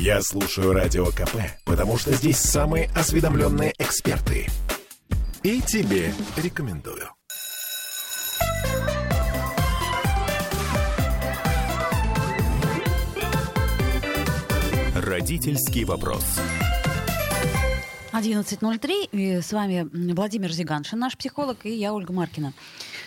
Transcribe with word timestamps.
Я 0.00 0.20
слушаю 0.20 0.72
Радио 0.72 1.06
КП, 1.06 1.36
потому 1.64 1.96
что 1.96 2.12
здесь 2.12 2.36
самые 2.38 2.90
осведомленные 2.94 3.72
эксперты. 3.78 4.46
И 5.42 5.60
тебе 5.62 6.12
рекомендую. 6.36 7.08
Родительский 14.94 15.84
вопрос. 15.84 16.24
11.03. 18.12 19.08
И 19.12 19.40
с 19.40 19.52
вами 19.52 19.88
Владимир 20.12 20.52
Зиганшин, 20.52 20.98
наш 20.98 21.16
психолог, 21.16 21.64
и 21.64 21.70
я, 21.70 21.92
Ольга 21.92 22.12
Маркина. 22.12 22.52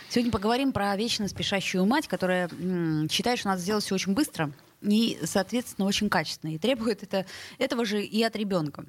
Сегодня 0.09 0.31
поговорим 0.31 0.71
про 0.71 0.95
вечно 0.95 1.27
спешащую 1.27 1.85
мать, 1.85 2.07
которая 2.07 2.49
м, 2.59 3.07
считает, 3.09 3.39
что 3.39 3.49
надо 3.49 3.61
сделать 3.61 3.83
все 3.83 3.95
очень 3.95 4.13
быстро 4.13 4.51
и, 4.81 5.19
соответственно, 5.23 5.87
очень 5.87 6.09
качественно. 6.09 6.53
И 6.53 6.57
требует 6.57 7.03
это, 7.03 7.25
этого 7.57 7.85
же 7.85 8.03
и 8.03 8.23
от 8.23 8.35
ребенка. 8.35 8.85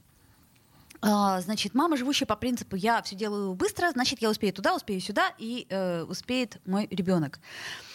А, 1.02 1.40
значит, 1.40 1.74
мама, 1.74 1.96
живущая 1.96 2.26
по 2.26 2.36
принципу 2.36 2.76
«я 2.76 3.00
все 3.02 3.16
делаю 3.16 3.54
быстро, 3.54 3.90
значит, 3.90 4.20
я 4.20 4.28
успею 4.28 4.52
туда, 4.52 4.74
успею 4.74 5.00
сюда, 5.00 5.32
и 5.38 5.66
э, 5.70 6.02
успеет 6.02 6.58
мой 6.66 6.86
ребенок». 6.90 7.40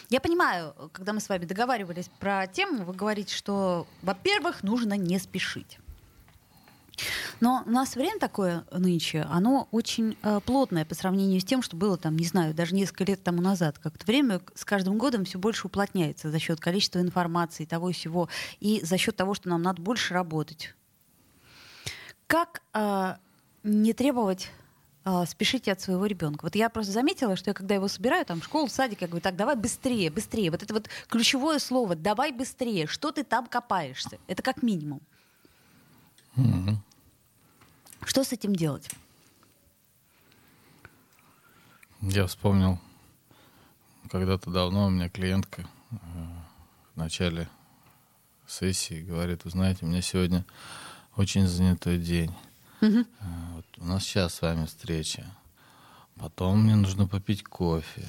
Я 0.10 0.20
понимаю, 0.22 0.74
когда 0.92 1.14
мы 1.14 1.20
с 1.20 1.30
вами 1.30 1.46
договаривались 1.46 2.10
про 2.20 2.48
тему, 2.48 2.84
вы 2.84 2.94
говорите, 2.94 3.36
что, 3.36 3.88
во-первых, 4.02 4.64
нужно 4.64 4.96
не 4.96 5.20
спешить. 5.20 5.80
Но 7.40 7.64
у 7.66 7.70
нас 7.70 7.96
время 7.96 8.20
такое 8.20 8.66
нынче, 8.72 9.22
оно 9.30 9.68
очень 9.72 10.18
э, 10.22 10.40
плотное 10.46 10.86
по 10.86 10.96
сравнению 10.96 11.42
с 11.42 11.46
тем, 11.46 11.62
что 11.62 11.76
было 11.76 11.98
там, 11.98 12.16
не 12.18 12.26
знаю, 12.26 12.54
даже 12.54 12.76
несколько 12.76 13.04
лет 13.04 13.24
тому 13.24 13.42
назад. 13.42 13.80
Как-то 13.80 14.06
время 14.06 14.42
с 14.54 14.66
каждым 14.66 14.98
годом 14.98 15.26
все 15.26 15.38
больше 15.38 15.68
уплотняется 15.68 16.32
за 16.32 16.40
счет 16.40 16.60
количества 16.60 17.00
информации, 17.00 17.66
того 17.66 17.90
и 17.90 17.94
всего, 17.94 18.30
и 18.60 18.82
за 18.84 18.98
счет 18.98 19.16
того, 19.16 19.34
что 19.34 19.50
нам 19.50 19.62
надо 19.62 19.82
больше 19.82 20.14
работать. 20.14 20.74
Как 22.28 22.62
э, 22.74 23.16
не 23.64 23.94
требовать 23.94 24.50
э, 25.06 25.26
спешите 25.28 25.72
от 25.72 25.82
своего 25.82 26.06
ребенка. 26.06 26.44
Вот 26.44 26.56
я 26.56 26.70
просто 26.70 26.92
заметила, 26.92 27.36
что 27.36 27.50
я 27.52 27.54
когда 27.54 27.76
его 27.76 27.88
собираю, 27.88 28.26
там, 28.26 28.42
в 28.42 28.46
школу, 28.46 28.68
в 28.68 28.72
садик, 28.72 29.02
я 29.02 29.08
говорю, 29.08 29.22
так, 29.22 29.36
давай 29.36 29.56
быстрее, 29.56 30.10
быстрее. 30.10 30.52
Вот 30.52 30.64
это 30.64 30.74
вот 30.74 30.90
ключевое 31.08 31.60
слово, 31.60 31.96
давай 31.96 32.32
быстрее. 32.32 32.88
Что 32.88 33.12
ты 33.12 33.24
там 33.24 33.48
копаешься? 33.48 34.18
Это 34.28 34.42
как 34.42 34.64
минимум. 34.64 35.02
Мгм. 36.36 36.84
Что 38.06 38.24
с 38.24 38.32
этим 38.32 38.56
делать? 38.56 38.90
Я 42.02 42.28
вспомнил, 42.28 42.80
когда-то 44.10 44.52
давно 44.52 44.86
у 44.86 44.90
меня 44.92 45.10
клиентка 45.10 45.68
э, 45.90 45.96
в 46.94 46.98
начале 46.98 47.50
сессии 48.48 49.02
говорит, 49.02 49.44
вы 49.44 49.50
знаете, 49.50 49.86
у 49.86 49.90
меня 49.90 50.02
сегодня 50.02 50.46
очень 51.16 51.48
занятой 51.48 51.98
день. 51.98 52.32
Э, 52.82 53.04
вот 53.56 53.66
у 53.78 53.86
нас 53.86 54.04
сейчас 54.04 54.36
с 54.36 54.42
вами 54.42 54.68
встреча. 54.68 55.26
Потом 56.16 56.64
мне 56.64 56.76
нужно 56.76 57.08
попить 57.08 57.44
кофе. 57.44 58.08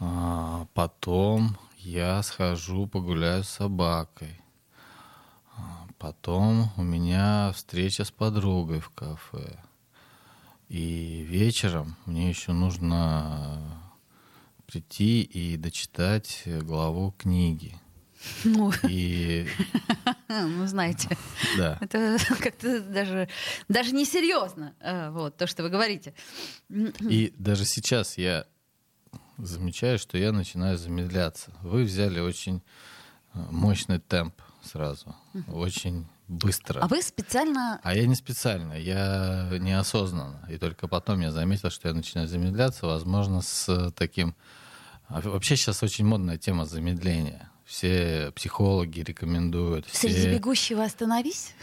А, 0.00 0.66
потом 0.74 1.56
я 1.78 2.22
схожу 2.22 2.86
погуляю 2.86 3.44
с 3.44 3.50
собакой. 3.50 4.40
Потом 6.00 6.72
у 6.78 6.82
меня 6.82 7.52
встреча 7.54 8.04
с 8.04 8.10
подругой 8.10 8.80
в 8.80 8.88
кафе. 8.88 9.62
И 10.70 11.26
вечером 11.28 11.94
мне 12.06 12.30
еще 12.30 12.52
нужно 12.52 13.60
прийти 14.66 15.20
и 15.20 15.58
дочитать 15.58 16.44
главу 16.46 17.14
книги. 17.18 17.76
Ну, 18.44 18.72
И 18.88 19.46
ну, 20.28 20.66
знаете, 20.66 21.18
да, 21.58 21.76
это 21.82 22.16
как-то 22.40 22.80
даже, 22.80 23.28
даже 23.68 23.92
несерьезно, 23.92 24.74
э, 24.80 25.10
вот, 25.10 25.36
то, 25.36 25.46
что 25.46 25.62
вы 25.62 25.68
говорите. 25.68 26.14
и 26.70 27.34
даже 27.36 27.66
сейчас 27.66 28.16
я 28.16 28.46
замечаю, 29.36 29.98
что 29.98 30.16
я 30.16 30.32
начинаю 30.32 30.78
замедляться. 30.78 31.52
Вы 31.60 31.84
взяли 31.84 32.20
очень 32.20 32.62
э, 33.34 33.38
мощный 33.50 33.98
темп 33.98 34.40
сразу, 34.62 35.14
очень 35.48 36.06
быстро. 36.28 36.80
А 36.80 36.86
вы 36.88 37.02
специально... 37.02 37.80
А 37.82 37.94
я 37.94 38.06
не 38.06 38.14
специально, 38.14 38.74
я 38.74 39.48
неосознанно. 39.58 40.46
И 40.48 40.58
только 40.58 40.86
потом 40.88 41.20
я 41.20 41.32
заметил, 41.32 41.70
что 41.70 41.88
я 41.88 41.94
начинаю 41.94 42.28
замедляться, 42.28 42.86
возможно, 42.86 43.42
с 43.42 43.90
таким... 43.96 44.34
а 45.08 45.20
Вообще 45.20 45.56
сейчас 45.56 45.82
очень 45.82 46.04
модная 46.04 46.38
тема 46.38 46.66
замедления. 46.66 47.50
Все 47.64 48.32
психологи 48.34 48.98
рекомендуют. 49.00 49.86
Среди 49.92 50.14
Все 50.18 50.32
бегущего 50.34 50.82
остановись? 50.82 51.54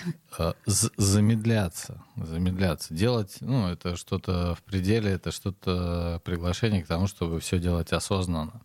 з- 0.65 0.91
замедляться, 0.95 2.01
замедляться. 2.15 2.93
Делать, 2.93 3.37
ну, 3.41 3.67
это 3.67 3.97
что-то 3.97 4.55
в 4.55 4.63
пределе, 4.63 5.11
это 5.11 5.31
что-то 5.31 6.21
приглашение 6.23 6.81
к 6.81 6.87
тому, 6.87 7.07
чтобы 7.07 7.41
все 7.41 7.59
делать 7.59 7.91
осознанно. 7.91 8.61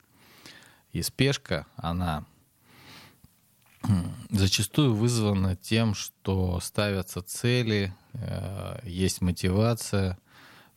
И 0.92 1.02
спешка, 1.02 1.66
она 1.74 2.24
зачастую 4.30 4.94
вызвана 4.94 5.56
тем, 5.56 5.94
что 5.94 6.60
ставятся 6.60 7.22
цели, 7.22 7.94
э, 8.14 8.80
есть 8.84 9.20
мотивация 9.20 10.18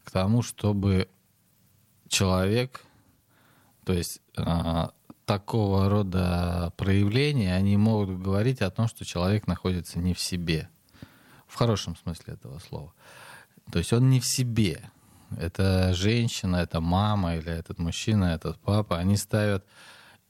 к 0.04 0.12
тому, 0.12 0.42
чтобы 0.42 1.08
человек, 2.08 2.82
то 3.86 3.94
есть 3.94 4.22
э, 4.38 4.88
такого 5.26 5.90
рода 5.90 6.74
проявления, 6.78 7.56
они 7.56 7.78
могут 7.78 8.20
говорить 8.20 8.62
о 8.62 8.72
том, 8.72 8.88
что 8.88 9.06
человек 9.06 9.48
находится 9.48 10.00
не 10.00 10.14
в 10.14 10.20
себе. 10.20 10.70
В 11.48 11.56
хорошем 11.56 11.96
смысле 11.96 12.34
этого 12.34 12.60
слова. 12.60 12.94
То 13.72 13.80
есть 13.80 13.94
он 13.94 14.10
не 14.10 14.20
в 14.20 14.26
себе. 14.26 14.82
Это 15.38 15.94
женщина, 15.94 16.58
это 16.58 16.82
мама 16.82 17.38
или 17.38 17.52
этот 17.52 17.80
мужчина, 17.80 18.26
этот 18.26 18.60
папа. 18.60 18.98
Они 18.98 19.18
ставят... 19.18 19.66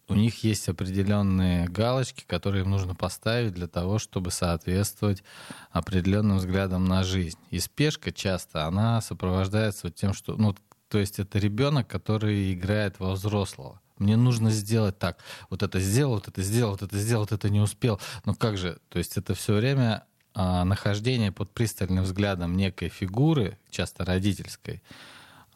У 0.08 0.14
них 0.14 0.44
есть 0.44 0.70
определенные 0.70 1.68
галочки, 1.68 2.24
которые 2.28 2.64
им 2.64 2.70
нужно 2.70 2.94
поставить 2.94 3.54
для 3.54 3.68
того, 3.68 3.98
чтобы 3.98 4.30
соответствовать 4.30 5.24
определенным 5.72 6.38
взглядам 6.38 6.86
на 6.86 7.04
жизнь. 7.04 7.40
И 7.50 7.60
спешка 7.60 8.12
часто, 8.12 8.66
она 8.66 9.02
сопровождается 9.02 9.90
тем, 9.90 10.14
что... 10.14 10.36
Ну, 10.36 10.56
то 10.90 11.00
есть 11.00 11.18
это 11.18 11.40
ребенок, 11.40 11.88
который 11.88 12.54
играет 12.54 13.00
во 13.00 13.14
взрослого. 13.14 13.82
Мне 13.98 14.16
нужно 14.16 14.52
сделать 14.52 15.00
так. 15.00 15.18
Вот 15.50 15.64
это 15.64 15.80
сделал, 15.80 16.16
вот 16.16 16.28
это 16.28 16.42
сделал, 16.44 16.72
вот 16.72 16.84
это 16.84 16.98
сделал, 16.98 17.24
вот 17.24 17.32
это 17.32 17.50
не 17.50 17.62
успел. 17.62 18.00
Но 18.26 18.36
как 18.36 18.58
же? 18.58 18.78
То 18.90 19.00
есть 19.00 19.18
это 19.18 19.34
все 19.34 19.56
время 19.56 20.06
а, 20.34 20.66
нахождение 20.66 21.32
под 21.32 21.52
пристальным 21.52 22.04
взглядом 22.04 22.58
некой 22.58 22.90
фигуры, 22.90 23.58
часто 23.70 24.04
родительской. 24.04 24.84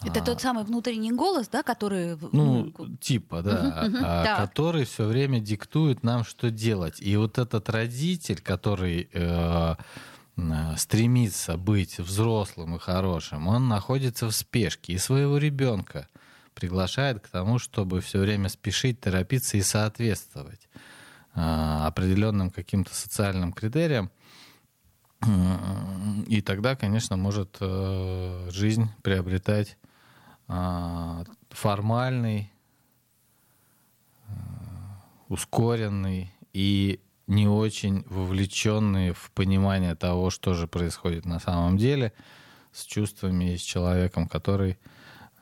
Это 0.01 0.21
А, 0.21 0.23
тот 0.23 0.41
самый 0.41 0.63
внутренний 0.63 1.11
голос, 1.11 1.49
да, 1.49 1.61
который... 1.61 2.17
ну, 2.31 2.71
ну, 2.77 2.97
типа, 2.97 3.41
да, 3.41 3.89
а, 4.01 4.23
так. 4.23 4.49
который 4.49 4.85
все 4.85 5.05
время 5.05 5.39
диктует 5.41 6.03
нам, 6.03 6.23
что 6.23 6.49
делать. 6.49 7.01
И 7.01 7.17
вот 7.17 7.37
этот 7.37 7.69
родитель, 7.69 8.39
который 8.39 9.09
э, 9.11 9.75
стремится 10.77 11.57
быть 11.57 11.99
взрослым 11.99 12.77
и 12.77 12.79
хорошим, 12.79 13.47
он 13.47 13.67
находится 13.67 14.27
в 14.27 14.31
спешке 14.31 14.93
и 14.93 14.97
своего 14.97 15.37
ребенка 15.37 16.07
приглашает 16.53 17.19
к 17.19 17.27
тому, 17.27 17.59
чтобы 17.59 17.99
все 17.99 18.19
время 18.19 18.47
спешить, 18.47 19.01
торопиться 19.01 19.57
и 19.57 19.61
соответствовать 19.61 20.69
э, 21.35 21.39
определенным 21.41 22.51
каким-то 22.51 22.95
социальным 22.95 23.51
критериям. 23.51 24.11
И 26.27 26.41
тогда, 26.41 26.77
конечно, 26.77 27.17
может 27.17 27.57
э, 27.59 28.49
жизнь 28.51 28.87
приобретать 29.01 29.75
а, 29.75 29.78
формальный, 31.49 32.51
э, 34.27 34.31
ускоренный 35.27 36.33
и 36.53 36.99
не 37.27 37.47
очень 37.47 38.03
вовлеченный 38.09 39.11
в 39.11 39.31
понимание 39.35 39.95
того, 39.95 40.31
что 40.31 40.55
же 40.55 40.67
происходит 40.67 41.25
на 41.25 41.39
самом 41.39 41.77
деле 41.77 42.11
с 42.71 42.83
чувствами 42.83 43.53
и 43.53 43.57
с 43.57 43.61
человеком, 43.61 44.27
который 44.27 44.79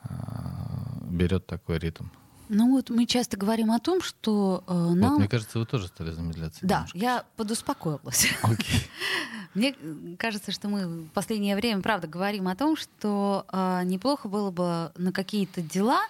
а, 0.02 0.98
берет 1.02 1.46
такой 1.46 1.78
ритм. 1.78 2.04
Ну 2.48 2.70
вот 2.70 2.90
мы 2.90 3.06
часто 3.06 3.36
говорим 3.36 3.70
о 3.70 3.78
том, 3.78 4.00
что 4.02 4.64
э, 4.66 4.72
Вот, 4.72 4.94
нам... 4.94 5.16
мне 5.16 5.28
кажется, 5.28 5.58
вы 5.58 5.66
тоже 5.66 5.88
стали 5.88 6.10
замедляться. 6.10 6.60
Да, 6.62 6.76
немножко. 6.76 6.98
я 6.98 7.24
подуспокоилась. 7.36 8.28
Окей. 8.42 8.88
Мне 9.54 9.74
кажется, 10.18 10.52
что 10.52 10.68
мы 10.68 10.86
в 10.86 11.08
последнее 11.08 11.56
время, 11.56 11.82
правда, 11.82 12.06
говорим 12.06 12.48
о 12.48 12.54
том, 12.54 12.76
что 12.76 13.46
э, 13.50 13.82
неплохо 13.84 14.28
было 14.28 14.50
бы 14.50 14.92
на 14.96 15.12
какие-то 15.12 15.62
дела 15.62 16.00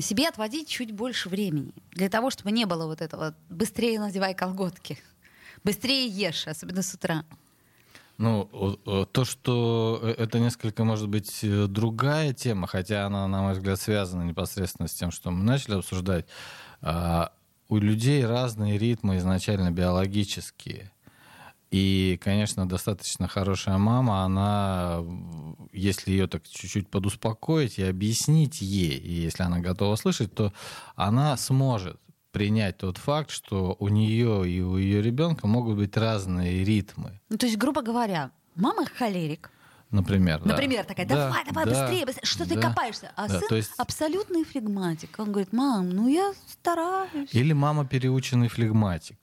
себе 0.00 0.28
отводить 0.28 0.68
чуть 0.68 0.92
больше 0.92 1.28
времени. 1.28 1.72
Для 1.92 2.08
того, 2.08 2.30
чтобы 2.30 2.50
не 2.50 2.64
было 2.66 2.86
вот 2.86 3.00
этого 3.00 3.34
«быстрее 3.48 4.00
надевай 4.00 4.34
колготки», 4.34 4.98
«быстрее 5.64 6.06
ешь», 6.08 6.46
особенно 6.46 6.82
с 6.82 6.94
утра. 6.94 7.24
Ну, 8.20 8.76
то, 9.12 9.24
что 9.24 9.98
э, 10.02 10.10
это 10.10 10.40
несколько, 10.40 10.84
может 10.84 11.08
быть, 11.08 11.42
э, 11.42 11.66
другая 11.66 12.34
тема, 12.34 12.66
хотя 12.66 13.06
она, 13.06 13.26
на 13.26 13.40
мой 13.40 13.54
взгляд, 13.54 13.80
связана 13.80 14.24
непосредственно 14.24 14.88
с 14.88 14.92
тем, 14.92 15.10
что 15.10 15.30
мы 15.30 15.42
начали 15.42 15.78
обсуждать. 15.78 16.26
А, 16.82 17.32
У 17.70 17.78
людей 17.78 18.26
разные 18.26 18.76
ритмы 18.76 19.16
изначально 19.16 19.70
биологические. 19.70 20.92
И, 21.70 22.20
конечно, 22.22 22.68
достаточно 22.68 23.26
хорошая 23.26 23.78
мама, 23.78 24.24
она, 24.24 25.02
если 25.72 26.10
ее 26.10 26.26
так 26.26 26.46
чуть-чуть 26.46 26.90
подуспокоить 26.90 27.78
и 27.78 27.84
объяснить 27.84 28.60
ей, 28.60 28.98
и 28.98 29.12
если 29.12 29.44
она 29.44 29.60
готова 29.60 29.96
слышать, 29.96 30.34
то 30.34 30.52
она 30.94 31.38
сможет 31.38 31.98
принять 32.32 32.78
тот 32.78 32.98
факт, 32.98 33.30
что 33.30 33.76
у 33.78 33.88
нее 33.88 34.48
и 34.48 34.60
у 34.60 34.76
ее 34.76 35.02
ребенка 35.02 35.46
могут 35.46 35.76
быть 35.76 35.96
разные 35.96 36.64
ритмы. 36.64 37.20
Ну, 37.28 37.36
то 37.36 37.46
есть, 37.46 37.58
грубо 37.58 37.82
говоря, 37.82 38.30
мама 38.54 38.86
холерик, 38.86 39.50
Например, 39.90 40.40
Например, 40.44 40.82
да. 40.84 40.88
такая, 40.88 41.04
Да, 41.04 41.14
давай, 41.16 41.44
давай, 41.46 41.64
да, 41.64 41.70
быстрее, 41.88 42.06
быстрее, 42.06 42.24
что 42.24 42.48
ты 42.48 42.54
да, 42.54 42.68
копаешься? 42.68 43.10
А 43.16 43.26
да, 43.26 43.40
сын 43.40 43.56
есть- 43.56 43.72
абсолютный 43.76 44.44
флегматик. 44.44 45.18
Он 45.18 45.32
говорит, 45.32 45.52
мам, 45.52 45.90
ну 45.90 46.06
я 46.06 46.32
стараюсь. 46.46 47.28
Или 47.34 47.52
мама 47.52 47.84
переученный 47.84 48.46
флегматик, 48.46 49.18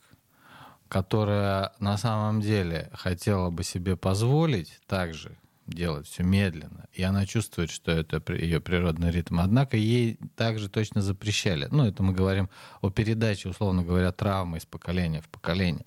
которая 0.89 1.71
на 1.79 1.97
самом 1.97 2.41
деле 2.41 2.89
хотела 2.93 3.49
бы 3.49 3.63
себе 3.63 3.95
позволить 3.95 4.81
также 4.87 5.37
делать 5.67 6.07
все 6.07 6.23
медленно, 6.23 6.87
и 6.93 7.03
она 7.03 7.25
чувствует, 7.25 7.69
что 7.69 7.91
это 7.91 8.21
ее 8.33 8.59
природный 8.59 9.11
ритм. 9.11 9.39
Однако 9.39 9.77
ей 9.77 10.17
также 10.35 10.69
точно 10.69 11.01
запрещали. 11.01 11.67
Ну, 11.71 11.85
это 11.85 12.01
мы 12.03 12.13
говорим 12.13 12.49
о 12.81 12.89
передаче, 12.89 13.49
условно 13.49 13.83
говоря, 13.83 14.11
травмы 14.11 14.57
из 14.57 14.65
поколения 14.65 15.21
в 15.21 15.29
поколение. 15.29 15.85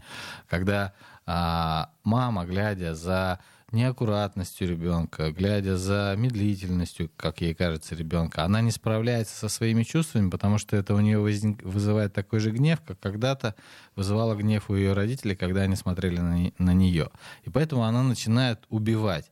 Когда 0.48 0.92
а, 1.26 1.90
мама, 2.04 2.44
глядя 2.44 2.94
за 2.94 3.40
неаккуратностью 3.72 4.68
ребенка, 4.68 5.30
глядя 5.30 5.76
за 5.76 6.14
медлительностью, 6.16 7.10
как 7.16 7.40
ей 7.40 7.54
кажется, 7.54 7.94
ребенка, 7.94 8.44
она 8.44 8.60
не 8.60 8.70
справляется 8.70 9.36
со 9.36 9.48
своими 9.48 9.84
чувствами, 9.84 10.28
потому 10.30 10.58
что 10.58 10.76
это 10.76 10.94
у 10.94 11.00
нее 11.00 11.20
вызывает 11.20 12.12
такой 12.12 12.40
же 12.40 12.50
гнев, 12.50 12.80
как 12.84 12.98
когда-то 12.98 13.54
вызывало 13.94 14.34
гнев 14.34 14.70
у 14.70 14.74
ее 14.74 14.92
родителей, 14.92 15.36
когда 15.36 15.62
они 15.62 15.76
смотрели 15.76 16.18
на, 16.18 16.52
на 16.58 16.74
нее. 16.74 17.10
И 17.44 17.50
поэтому 17.50 17.84
она 17.84 18.02
начинает 18.02 18.64
убивать 18.68 19.30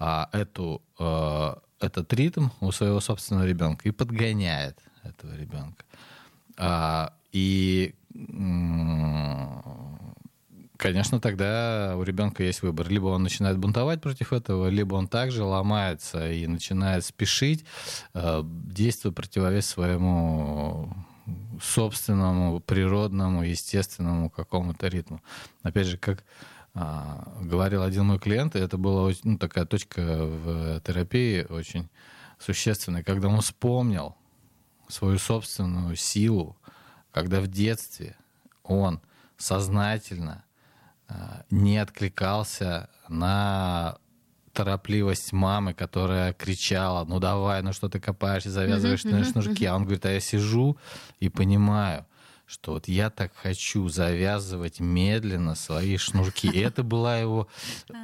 а, 0.00 0.28
эту, 0.32 0.82
э, 0.98 1.54
этот 1.78 2.12
ритм 2.14 2.48
у 2.60 2.72
своего 2.72 3.00
собственного 3.00 3.46
ребенка 3.46 3.88
и 3.88 3.92
подгоняет 3.92 4.78
этого 5.04 5.36
ребенка. 5.36 5.84
А, 6.56 7.12
и 7.32 7.94
Конечно, 10.76 11.20
тогда 11.20 11.94
у 11.98 12.02
ребенка 12.02 12.42
есть 12.42 12.62
выбор. 12.62 12.88
Либо 12.88 13.08
он 13.08 13.22
начинает 13.22 13.58
бунтовать 13.58 14.00
против 14.00 14.32
этого, 14.32 14.68
либо 14.68 14.94
он 14.94 15.08
также 15.08 15.44
ломается 15.44 16.32
и 16.32 16.46
начинает 16.46 17.04
спешить, 17.04 17.66
э, 18.14 18.40
действуя 18.44 19.12
противовес 19.12 19.66
своему 19.66 20.90
собственному, 21.62 22.60
природному, 22.60 23.42
естественному 23.42 24.30
какому-то 24.30 24.88
ритму. 24.88 25.20
Опять 25.62 25.86
же, 25.86 25.98
как 25.98 26.24
а, 26.74 27.32
говорил 27.40 27.82
один 27.82 28.06
мой 28.06 28.18
клиент, 28.18 28.54
и 28.56 28.60
это 28.60 28.78
была 28.78 29.10
ну, 29.24 29.38
такая 29.38 29.66
точка 29.66 30.00
в 30.02 30.80
терапии 30.80 31.44
очень 31.48 31.88
существенная, 32.38 33.02
когда 33.02 33.28
он 33.28 33.40
вспомнил 33.40 34.16
свою 34.88 35.18
собственную 35.18 35.96
силу, 35.96 36.56
когда 37.12 37.40
в 37.40 37.48
детстве 37.48 38.16
он 38.62 39.00
сознательно 39.36 40.44
а, 41.08 41.44
не 41.50 41.78
откликался 41.78 42.88
на 43.08 43.98
торопливость 44.52 45.32
мамы, 45.32 45.74
которая 45.74 46.32
кричала, 46.32 47.04
ну 47.04 47.18
давай, 47.18 47.62
ну 47.62 47.72
что 47.72 47.88
ты 47.88 48.00
копаешься, 48.00 48.50
завязываешь 48.50 49.04
на 49.04 49.24
шнурки. 49.24 49.64
А 49.64 49.76
он 49.76 49.82
говорит, 49.82 50.04
а 50.06 50.10
я 50.10 50.20
сижу 50.20 50.76
и 51.18 51.28
понимаю, 51.28 52.06
что 52.50 52.72
вот 52.72 52.88
я 52.88 53.10
так 53.10 53.32
хочу 53.34 53.88
завязывать 53.88 54.80
медленно 54.80 55.54
свои 55.54 55.96
шнурки. 55.96 56.48
И 56.48 56.58
это 56.58 56.82
было 56.82 57.20
его 57.20 57.46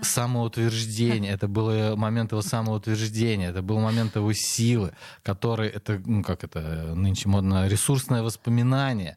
самоутверждение, 0.02 1.32
это 1.32 1.48
был 1.48 1.96
момент 1.96 2.31
его 2.31 2.43
самоутверждения, 2.43 3.50
это 3.50 3.62
был 3.62 3.81
момент 3.81 4.14
его 4.14 4.32
силы, 4.32 4.93
который, 5.25 5.69
это, 5.69 6.00
ну 6.06 6.22
как 6.22 6.44
это 6.44 6.94
нынче 6.94 7.28
модно, 7.28 7.66
ресурсное 7.66 8.22
воспоминание, 8.22 9.16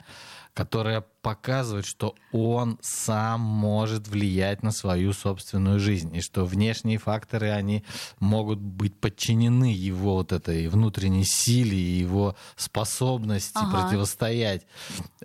которое 0.53 1.05
показывает, 1.21 1.85
что 1.85 2.15
он 2.31 2.79
сам 2.81 3.41
может 3.41 4.07
влиять 4.07 4.63
на 4.63 4.71
свою 4.71 5.13
собственную 5.13 5.79
жизнь, 5.79 6.15
и 6.15 6.21
что 6.21 6.45
внешние 6.45 6.97
факторы, 6.97 7.51
они 7.51 7.83
могут 8.19 8.59
быть 8.59 8.95
подчинены 8.95 9.73
его 9.73 10.15
вот 10.15 10.31
этой 10.31 10.67
внутренней 10.67 11.25
силе 11.25 11.77
и 11.77 11.99
его 11.99 12.35
способности 12.55 13.57
Ага. 13.57 13.77
противостоять 13.77 14.65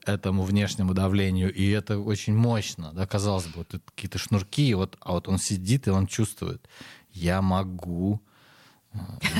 этому 0.04 0.42
внешнему 0.42 0.94
давлению, 0.94 1.52
и 1.52 1.68
это 1.70 1.98
очень 1.98 2.36
мощно, 2.36 2.92
да, 2.92 3.06
казалось 3.06 3.46
бы, 3.46 3.58
вот 3.58 3.80
какие-то 3.84 4.18
шнурки, 4.18 4.74
вот, 4.74 4.96
а 5.00 5.12
вот 5.12 5.28
он 5.28 5.38
сидит, 5.38 5.86
и 5.86 5.90
он 5.90 6.06
чувствует, 6.06 6.68
я 7.12 7.42
могу 7.42 8.20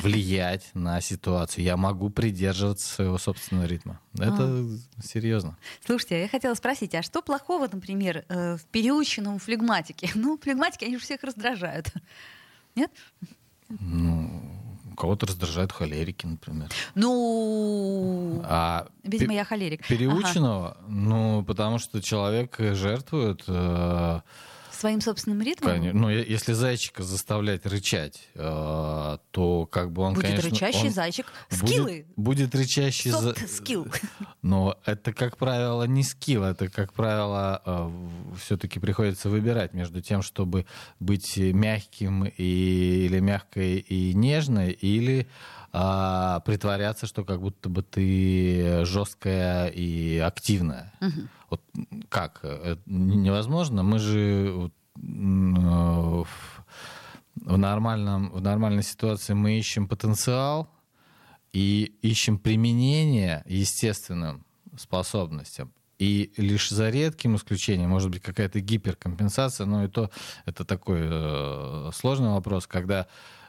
влиять 0.03 0.71
на 0.75 1.01
ситуацию. 1.01 1.65
Я 1.65 1.77
могу 1.77 2.11
придерживаться 2.11 2.89
своего 2.93 3.19
собственного 3.19 3.67
ритма. 3.67 4.01
Это 4.19 4.65
серьезно. 5.03 5.57
Слушайте, 5.85 6.21
я 6.23 6.29
хотела 6.29 6.55
спросить, 6.55 6.95
а 6.95 7.03
что 7.03 7.23
плохого, 7.23 7.69
например, 7.71 8.25
э, 8.29 8.57
в 8.57 8.65
переученном 8.67 9.39
флегматике? 9.39 10.11
Ну, 10.15 10.39
флегматики, 10.43 10.85
они 10.85 10.97
же 10.97 11.03
всех 11.05 11.23
раздражают. 11.23 11.93
Нет? 12.75 12.91
Ну, 13.69 14.31
кого-то 14.97 15.27
раздражают 15.27 15.73
холерики, 15.73 16.27
например. 16.27 16.69
Ну, 16.95 18.41
А 18.45 18.87
видимо, 19.03 19.31
пе- 19.31 19.37
я 19.37 19.45
холерик. 19.45 19.87
переученного, 19.87 20.77
ну, 20.89 21.45
потому 21.45 21.79
что 21.79 22.01
человек 22.03 22.57
жертвует 22.59 23.43
э, 23.49 24.21
Своим 24.79 25.01
собственным 25.01 25.41
ритмом? 25.43 25.71
Конечно. 25.71 26.01
Ну, 26.01 26.09
если 26.11 26.53
зайчика 26.53 27.03
заставлять 27.03 27.65
рычать, 27.67 28.29
э, 28.35 29.19
то 29.31 29.67
как 29.67 29.93
бы 29.93 30.03
он, 30.03 30.15
Будет 30.15 30.27
конечно... 30.27 30.51
рычащий 30.51 30.89
он 30.89 30.95
зайчик. 30.95 31.27
Скиллы. 31.49 32.07
Будет 32.17 32.55
рычащий... 32.55 33.11
за- 33.11 33.31
Soft 33.31 33.47
skill. 33.47 33.95
Но 34.43 34.77
это, 34.85 35.13
как 35.13 35.37
правило, 35.37 35.85
не 35.85 36.03
скилл. 36.03 36.45
Это, 36.45 36.69
как 36.69 36.93
правило, 36.93 37.91
все-таки 38.43 38.81
приходится 38.81 39.29
выбирать 39.29 39.75
между 39.75 40.03
тем, 40.03 40.23
чтобы 40.23 40.67
быть 41.01 41.37
мягким 41.37 42.25
и, 42.25 43.07
или 43.07 43.21
мягкой 43.21 43.79
и 43.79 44.13
нежной, 44.15 44.73
или 44.73 45.29
а, 45.73 46.41
притворяться, 46.41 47.07
что 47.07 47.25
как 47.25 47.41
будто 47.41 47.69
бы 47.69 47.83
ты 47.83 48.85
жесткая 48.85 49.69
и 49.69 50.19
активная. 50.19 50.93
Вот 51.55 51.63
как? 52.09 52.45
Это 52.45 52.81
невозможно. 52.87 53.83
Мы 53.83 53.99
же 53.99 54.71
э, 54.97 56.25
в- 56.25 56.65
нормальном, 57.37 58.31
в 58.31 58.41
нормальной 58.41 58.83
ситуации 58.83 59.35
мы 59.35 59.59
ищем 59.59 59.87
потенциал 59.87 60.69
и 61.53 61.95
ищем 62.03 62.39
применение 62.39 63.45
естественным 63.47 64.45
способностям. 64.77 65.73
И 65.99 66.33
лишь 66.37 66.71
за 66.71 66.91
редким 66.91 67.37
исключением 67.37 67.91
может 67.91 68.11
быть 68.11 68.23
какая-то 68.23 68.61
гиперкомпенсация, 68.61 69.67
но 69.67 69.85
и 69.85 69.89
то 69.89 70.11
это 70.45 70.65
такой 70.65 71.01
э, 71.03 71.91
сложный 71.95 72.31
вопрос, 72.31 72.67
когда 72.67 73.07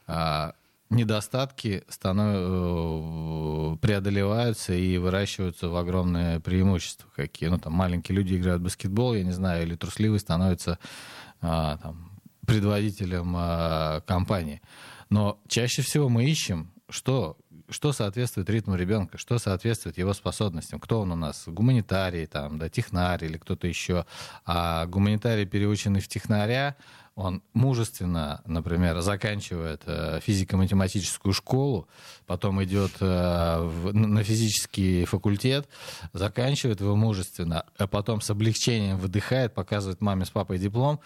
э, 0.08 0.52
недостатки 0.90 1.84
станов- 1.90 3.74
э, 3.74 3.78
преодолеваются 3.78 4.74
и 4.74 4.98
выращиваются 4.98 5.70
в 5.70 5.76
огромные 5.76 6.40
преимущества 6.40 7.10
какие. 7.16 7.50
Ну, 7.50 7.58
там 7.58 7.74
маленькие 7.74 8.16
люди 8.16 8.36
играют 8.36 8.62
в 8.62 8.66
баскетбол, 8.66 9.16
я 9.16 9.24
не 9.24 9.32
знаю, 9.32 9.64
или 9.64 9.76
трусливый 9.76 10.20
становится 10.20 10.80
а, 11.42 11.78
там, 11.78 12.20
предводителем 12.46 13.34
а, 13.36 14.02
компании. 14.02 14.62
Но 15.10 15.40
чаще 15.48 15.82
всего 15.82 16.10
мы 16.10 16.26
ищем, 16.26 16.72
что, 16.90 17.38
что 17.70 17.92
соответствует 17.92 18.50
ритму 18.50 18.76
ребенка, 18.76 19.18
что 19.18 19.38
соответствует 19.38 19.98
его 19.98 20.14
способностям. 20.14 20.80
Кто 20.80 21.02
он 21.02 21.12
у 21.12 21.16
нас? 21.16 21.44
Гуманитарий, 21.48 22.26
там, 22.26 22.58
да, 22.58 22.70
технарий 22.70 23.28
или 23.28 23.38
кто-то 23.38 23.68
еще. 23.68 24.06
А 24.46 24.86
гуманитарий, 24.86 25.46
переученный 25.46 26.00
в 26.00 26.08
технаря, 26.08 26.76
он 27.16 27.42
мужественно, 27.54 28.42
например, 28.46 29.00
заканчивает 29.00 29.84
э, 29.86 30.20
физико-математическую 30.22 31.34
школу, 31.34 31.88
потом 32.26 32.62
идет 32.64 32.92
э, 33.00 33.92
на 33.94 34.24
физический 34.24 35.06
факультет, 35.06 35.70
заканчивает 36.12 36.82
его 36.82 36.96
мужественно, 36.98 37.66
а 37.78 37.88
потом 37.88 38.20
с 38.20 38.30
облегчением 38.30 38.98
выдыхает, 38.98 39.54
показывает 39.54 40.02
маме 40.02 40.26
с 40.26 40.30
папой 40.30 40.60
диплом 40.60 41.00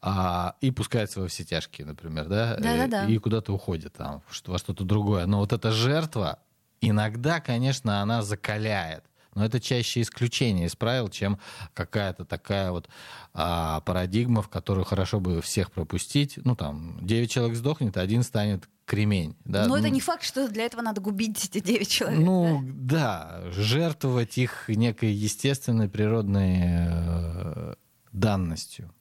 а, 0.00 0.56
и 0.60 0.72
пускается 0.72 1.20
во 1.20 1.28
все 1.28 1.44
тяжкие, 1.44 1.86
например, 1.86 2.26
да, 2.26 2.56
Да-да-да. 2.56 3.06
Э, 3.06 3.10
и 3.10 3.18
куда-то 3.18 3.52
уходит 3.52 3.92
там, 3.92 4.20
во 4.46 4.58
что-то 4.58 4.82
другое. 4.82 5.26
Но 5.26 5.38
вот 5.38 5.52
эта 5.52 5.70
жертва, 5.70 6.40
иногда, 6.80 7.40
конечно, 7.40 8.02
она 8.02 8.22
закаляет. 8.22 9.04
Но 9.34 9.44
это 9.44 9.60
чаще 9.60 10.02
исключение 10.02 10.66
из 10.66 10.76
правил, 10.76 11.08
чем 11.08 11.38
какая-то 11.74 12.24
такая 12.24 12.70
вот 12.70 12.88
а, 13.32 13.80
парадигма, 13.80 14.42
в 14.42 14.48
которую 14.48 14.84
хорошо 14.84 15.20
бы 15.20 15.40
всех 15.40 15.72
пропустить. 15.72 16.38
Ну, 16.44 16.54
там, 16.54 16.98
9 17.00 17.30
человек 17.30 17.56
сдохнет, 17.56 17.96
один 17.96 18.22
станет 18.22 18.68
кремень. 18.84 19.36
Да? 19.44 19.66
Но 19.66 19.76
это 19.78 19.88
Ну, 19.88 19.94
не 19.94 20.00
факт, 20.00 20.22
что 20.22 20.48
для 20.48 20.64
этого 20.66 20.82
надо 20.82 21.00
губить 21.00 21.44
эти 21.44 21.60
9 21.60 21.88
человек. 21.88 22.20
ну, 22.20 22.62
да, 22.64 23.42
жертвовать 23.52 24.36
их 24.36 24.68
некой 24.68 25.12
естественной 25.12 25.88
природной 25.88 26.60
э, 26.62 27.74
данностью. 28.12 28.92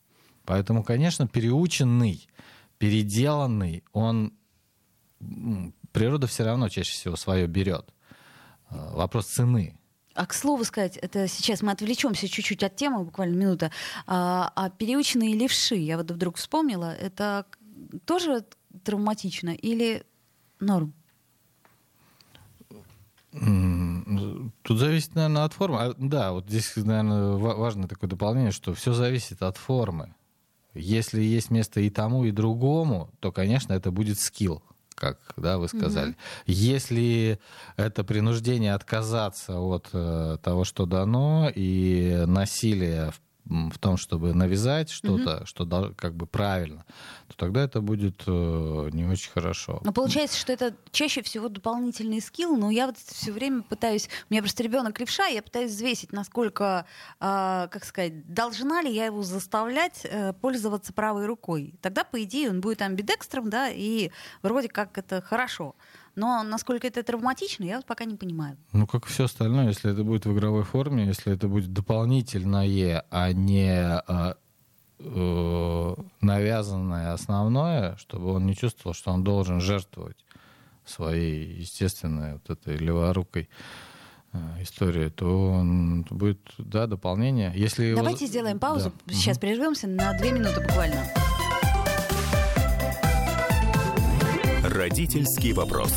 Поэтому, 0.45 0.83
конечно, 0.83 1.27
переученный, 1.27 2.27
переделанный, 2.77 3.83
он 3.91 4.33
природа 5.91 6.27
все 6.27 6.45
равно 6.45 6.69
чаще 6.69 6.93
всего 6.93 7.15
свое 7.15 7.47
берет. 7.47 7.93
Э, 8.69 8.91
вопрос 8.93 9.27
цены. 9.27 9.77
А 10.21 10.27
к 10.27 10.35
слову 10.35 10.63
сказать, 10.65 10.97
это 10.97 11.27
сейчас 11.27 11.63
мы 11.63 11.71
отвлечемся 11.71 12.27
чуть-чуть 12.27 12.61
от 12.61 12.75
темы, 12.75 13.05
буквально 13.05 13.35
минута. 13.35 13.71
А, 14.05 14.53
а 14.55 14.69
переученные 14.69 15.33
левши, 15.33 15.73
я 15.73 15.97
вот 15.97 16.11
вдруг 16.11 16.35
вспомнила, 16.35 16.93
это 16.93 17.47
тоже 18.05 18.45
травматично 18.83 19.49
или 19.49 20.05
норм? 20.59 20.93
Тут 23.31 24.77
зависит, 24.77 25.15
наверное, 25.15 25.43
от 25.43 25.53
формы. 25.53 25.79
А, 25.79 25.95
да, 25.97 26.33
вот 26.33 26.47
здесь, 26.47 26.75
наверное, 26.75 27.31
важное 27.37 27.87
такое 27.87 28.07
дополнение, 28.07 28.51
что 28.51 28.75
все 28.75 28.93
зависит 28.93 29.41
от 29.41 29.57
формы. 29.57 30.13
Если 30.75 31.19
есть 31.19 31.49
место 31.49 31.79
и 31.79 31.89
тому, 31.89 32.25
и 32.25 32.31
другому, 32.31 33.09
то, 33.21 33.31
конечно, 33.31 33.73
это 33.73 33.89
будет 33.89 34.19
скилл 34.19 34.61
как 34.95 35.17
да, 35.37 35.57
вы 35.57 35.67
сказали. 35.67 36.11
Угу. 36.11 36.17
Если 36.47 37.39
это 37.75 38.03
принуждение 38.03 38.73
отказаться 38.73 39.59
от 39.59 39.89
э, 39.93 40.37
того, 40.43 40.63
что 40.63 40.85
дано, 40.85 41.51
и 41.53 42.23
насилие 42.27 43.11
в 43.11 43.19
в 43.45 43.77
том, 43.79 43.97
чтобы 43.97 44.33
навязать 44.33 44.89
что-то, 44.89 45.37
угу. 45.37 45.45
что 45.45 45.93
как 45.95 46.15
бы 46.15 46.25
правильно, 46.25 46.85
то 47.27 47.37
тогда 47.37 47.63
это 47.63 47.81
будет 47.81 48.23
э, 48.27 48.89
не 48.93 49.05
очень 49.05 49.31
хорошо. 49.31 49.81
Но 49.83 49.91
получается, 49.91 50.37
что 50.37 50.53
это 50.53 50.75
чаще 50.91 51.21
всего 51.21 51.49
дополнительный 51.49 52.21
скилл, 52.21 52.55
но 52.55 52.69
я 52.69 52.87
вот 52.87 52.97
все 52.97 53.31
время 53.31 53.63
пытаюсь, 53.63 54.09
у 54.29 54.33
меня 54.33 54.41
просто 54.41 54.63
ребенок 54.63 54.99
левша, 54.99 55.25
я 55.25 55.41
пытаюсь 55.41 55.71
взвесить, 55.71 56.11
насколько, 56.11 56.85
э, 57.19 57.67
как 57.71 57.83
сказать, 57.83 58.33
должна 58.33 58.81
ли 58.81 58.93
я 58.93 59.05
его 59.05 59.23
заставлять 59.23 60.01
э, 60.03 60.33
пользоваться 60.33 60.93
правой 60.93 61.25
рукой. 61.25 61.73
Тогда, 61.81 62.03
по 62.03 62.23
идее, 62.23 62.49
он 62.49 62.61
будет 62.61 62.81
амбидекстром, 62.81 63.49
да, 63.49 63.69
и 63.69 64.11
вроде 64.41 64.69
как 64.69 64.97
это 64.97 65.21
хорошо. 65.21 65.75
Но 66.21 66.43
насколько 66.43 66.85
это 66.85 67.01
травматично, 67.01 67.63
я 67.63 67.77
вот 67.77 67.87
пока 67.87 68.05
не 68.05 68.15
понимаю. 68.15 68.55
Ну, 68.73 68.85
как 68.85 69.07
и 69.07 69.09
все 69.09 69.23
остальное, 69.23 69.69
если 69.69 69.91
это 69.91 70.03
будет 70.03 70.25
в 70.25 70.31
игровой 70.31 70.63
форме, 70.63 71.07
если 71.07 71.33
это 71.33 71.47
будет 71.47 71.73
дополнительное, 71.73 73.03
а 73.09 73.33
не 73.33 73.71
а, 73.73 74.35
э, 74.99 75.95
навязанное 76.21 77.13
основное, 77.13 77.95
чтобы 77.95 78.33
он 78.33 78.45
не 78.45 78.55
чувствовал, 78.55 78.93
что 78.93 79.11
он 79.11 79.23
должен 79.23 79.61
жертвовать 79.61 80.23
своей 80.85 81.55
естественной 81.55 82.33
вот 82.33 82.47
этой 82.51 82.77
леворукой 82.77 83.49
э, 84.33 84.37
истории, 84.61 85.09
то 85.09 85.25
он 85.25 86.03
будет, 86.03 86.53
да, 86.59 86.85
дополнение. 86.85 87.51
Если 87.55 87.95
Давайте 87.95 88.25
его... 88.25 88.31
сделаем 88.31 88.59
паузу, 88.59 88.93
да. 89.07 89.13
сейчас 89.15 89.37
угу. 89.37 89.41
прервемся 89.41 89.87
на 89.87 90.13
две 90.19 90.33
минуты 90.33 90.61
буквально. 90.61 91.03
Родительский 94.81 95.53
вопрос. 95.53 95.93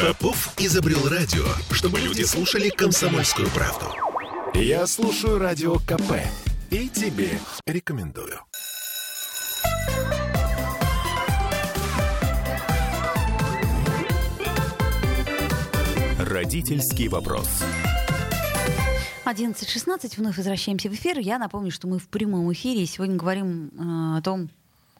Попов 0.00 0.52
изобрел 0.58 1.08
радио, 1.08 1.44
чтобы 1.70 2.00
люди 2.00 2.24
слушали 2.24 2.70
комсомольскую 2.70 3.48
правду. 3.50 3.86
Я 4.52 4.84
слушаю 4.88 5.38
радио 5.38 5.76
КП 5.76 6.14
и 6.72 6.88
тебе 6.88 7.38
рекомендую. 7.68 8.40
Родительский 16.18 17.06
вопрос. 17.06 17.62
11.16, 19.24 20.14
вновь 20.16 20.36
возвращаемся 20.36 20.90
в 20.90 20.94
эфир. 20.94 21.20
Я 21.20 21.38
напомню, 21.38 21.70
что 21.70 21.86
мы 21.86 22.00
в 22.00 22.08
прямом 22.08 22.52
эфире 22.52 22.82
и 22.82 22.86
сегодня 22.86 23.14
говорим 23.14 23.68
э, 23.68 24.18
о 24.18 24.22
том, 24.22 24.50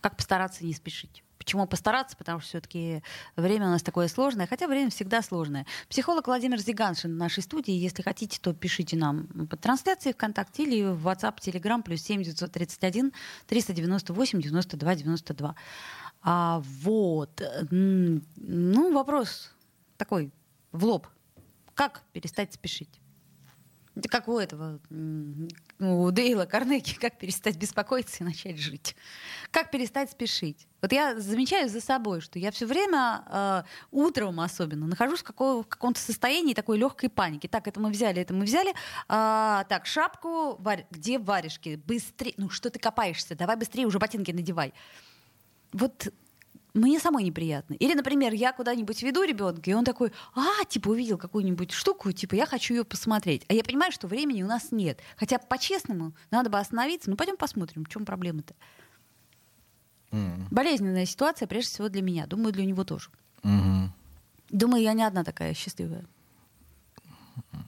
как 0.07 0.17
постараться 0.17 0.65
не 0.65 0.73
спешить? 0.73 1.25
Почему 1.37 1.67
постараться? 1.67 2.17
Потому 2.17 2.39
что 2.39 2.51
все-таки 2.51 3.03
время 3.35 3.67
у 3.67 3.71
нас 3.71 3.83
такое 3.83 4.07
сложное, 4.07 4.47
хотя 4.47 4.69
время 4.69 4.89
всегда 4.91 5.21
сложное. 5.21 5.67
Психолог 5.89 6.29
Владимир 6.29 6.61
Зиганшин 6.61 7.13
в 7.13 7.17
нашей 7.17 7.43
студии. 7.43 7.73
Если 7.73 8.03
хотите, 8.03 8.39
то 8.41 8.55
пишите 8.55 8.97
нам 8.97 9.27
под 9.51 9.61
трансляцией 9.61 10.15
ВКонтакте 10.15 10.63
или 10.63 10.85
в 10.85 11.09
WhatsApp, 11.09 11.39
Telegram, 11.39 11.83
плюс 11.83 12.03
7 12.03 12.23
931 12.23 13.13
398 13.49 14.41
92 14.41 14.95
92. 14.95 15.55
А, 16.23 16.63
вот. 16.65 17.43
Ну, 17.73 18.93
вопрос 18.95 19.51
такой, 19.97 20.31
в 20.71 20.85
лоб. 20.85 21.09
Как 21.75 22.03
перестать 22.13 22.55
спешить? 22.55 23.01
Как 24.09 24.29
у 24.29 24.39
этого, 24.39 24.79
у 25.79 26.11
Дейла 26.11 26.45
Карнеги, 26.45 26.95
как 27.01 27.19
перестать 27.19 27.57
беспокоиться 27.57 28.23
и 28.23 28.27
начать 28.27 28.59
жить. 28.59 28.95
Как 29.51 29.71
перестать 29.71 30.11
спешить. 30.11 30.67
Вот 30.83 30.93
я 30.93 31.19
замечаю 31.19 31.69
за 31.69 31.81
собой, 31.81 32.21
что 32.21 32.39
я 32.39 32.51
все 32.51 32.67
время, 32.67 33.25
э, 33.27 33.63
утром 33.91 34.41
особенно, 34.41 34.87
нахожусь 34.87 35.21
в, 35.21 35.25
какого, 35.25 35.63
в 35.63 35.67
каком-то 35.67 35.99
состоянии 35.99 36.55
такой 36.55 36.79
легкой 36.79 37.09
паники. 37.09 37.47
Так, 37.47 37.67
это 37.67 37.81
мы 37.81 37.91
взяли, 37.91 38.21
это 38.21 38.35
мы 38.35 38.45
взяли. 38.45 38.75
А, 39.09 39.65
так, 39.65 39.87
шапку, 39.87 40.57
вар... 40.57 40.85
где 40.91 41.19
варежки? 41.19 41.81
Быстрее. 41.87 42.35
Ну, 42.37 42.51
что 42.51 42.71
ты 42.71 42.79
копаешься? 42.79 43.35
Давай 43.35 43.57
быстрее 43.57 43.87
уже 43.87 43.99
ботинки 43.99 44.31
надевай. 44.31 44.75
Вот 45.73 46.09
мне 46.77 47.01
самой 47.01 47.25
неприятно. 47.25 47.75
Или, 47.75 47.95
например, 47.95 48.33
я 48.33 48.53
куда-нибудь 48.53 49.03
веду 49.03 49.23
ребенка, 49.23 49.71
и 49.71 49.75
он 49.75 49.85
такой, 49.85 50.13
а, 50.35 50.65
типа, 50.69 50.91
увидел 50.91 51.19
какую-нибудь 51.19 51.73
штуку, 51.73 52.13
типа, 52.13 52.35
я 52.35 52.47
хочу 52.47 52.75
ее 52.75 52.85
посмотреть. 52.85 53.45
А 53.49 53.55
я 53.55 53.65
понимаю, 53.65 53.93
что 53.93 54.07
времени 54.07 54.43
у 54.43 54.47
нас 54.47 54.73
нет. 54.73 55.01
Хотя, 55.17 55.39
по-честному, 55.39 56.13
надо 56.31 56.51
бы 56.51 56.59
остановиться. 56.59 57.11
Ну, 57.11 57.17
пойдем 57.17 57.37
посмотрим, 57.37 57.85
в 57.85 57.89
чем 57.89 58.05
проблема-то. 58.05 58.55
Mm. 60.11 60.49
Болезненная 60.51 61.07
ситуация, 61.07 61.49
прежде 61.49 61.71
всего, 61.71 61.89
для 61.89 62.03
меня. 62.03 62.27
Думаю, 62.27 62.53
для 62.53 62.65
него 62.65 62.85
тоже. 62.85 63.11
Mm-hmm. 63.43 63.89
Думаю, 64.51 64.83
я 64.83 64.93
не 64.93 65.03
одна 65.03 65.25
такая 65.25 65.55
счастливая. 65.55 66.05
Да, 67.53 67.59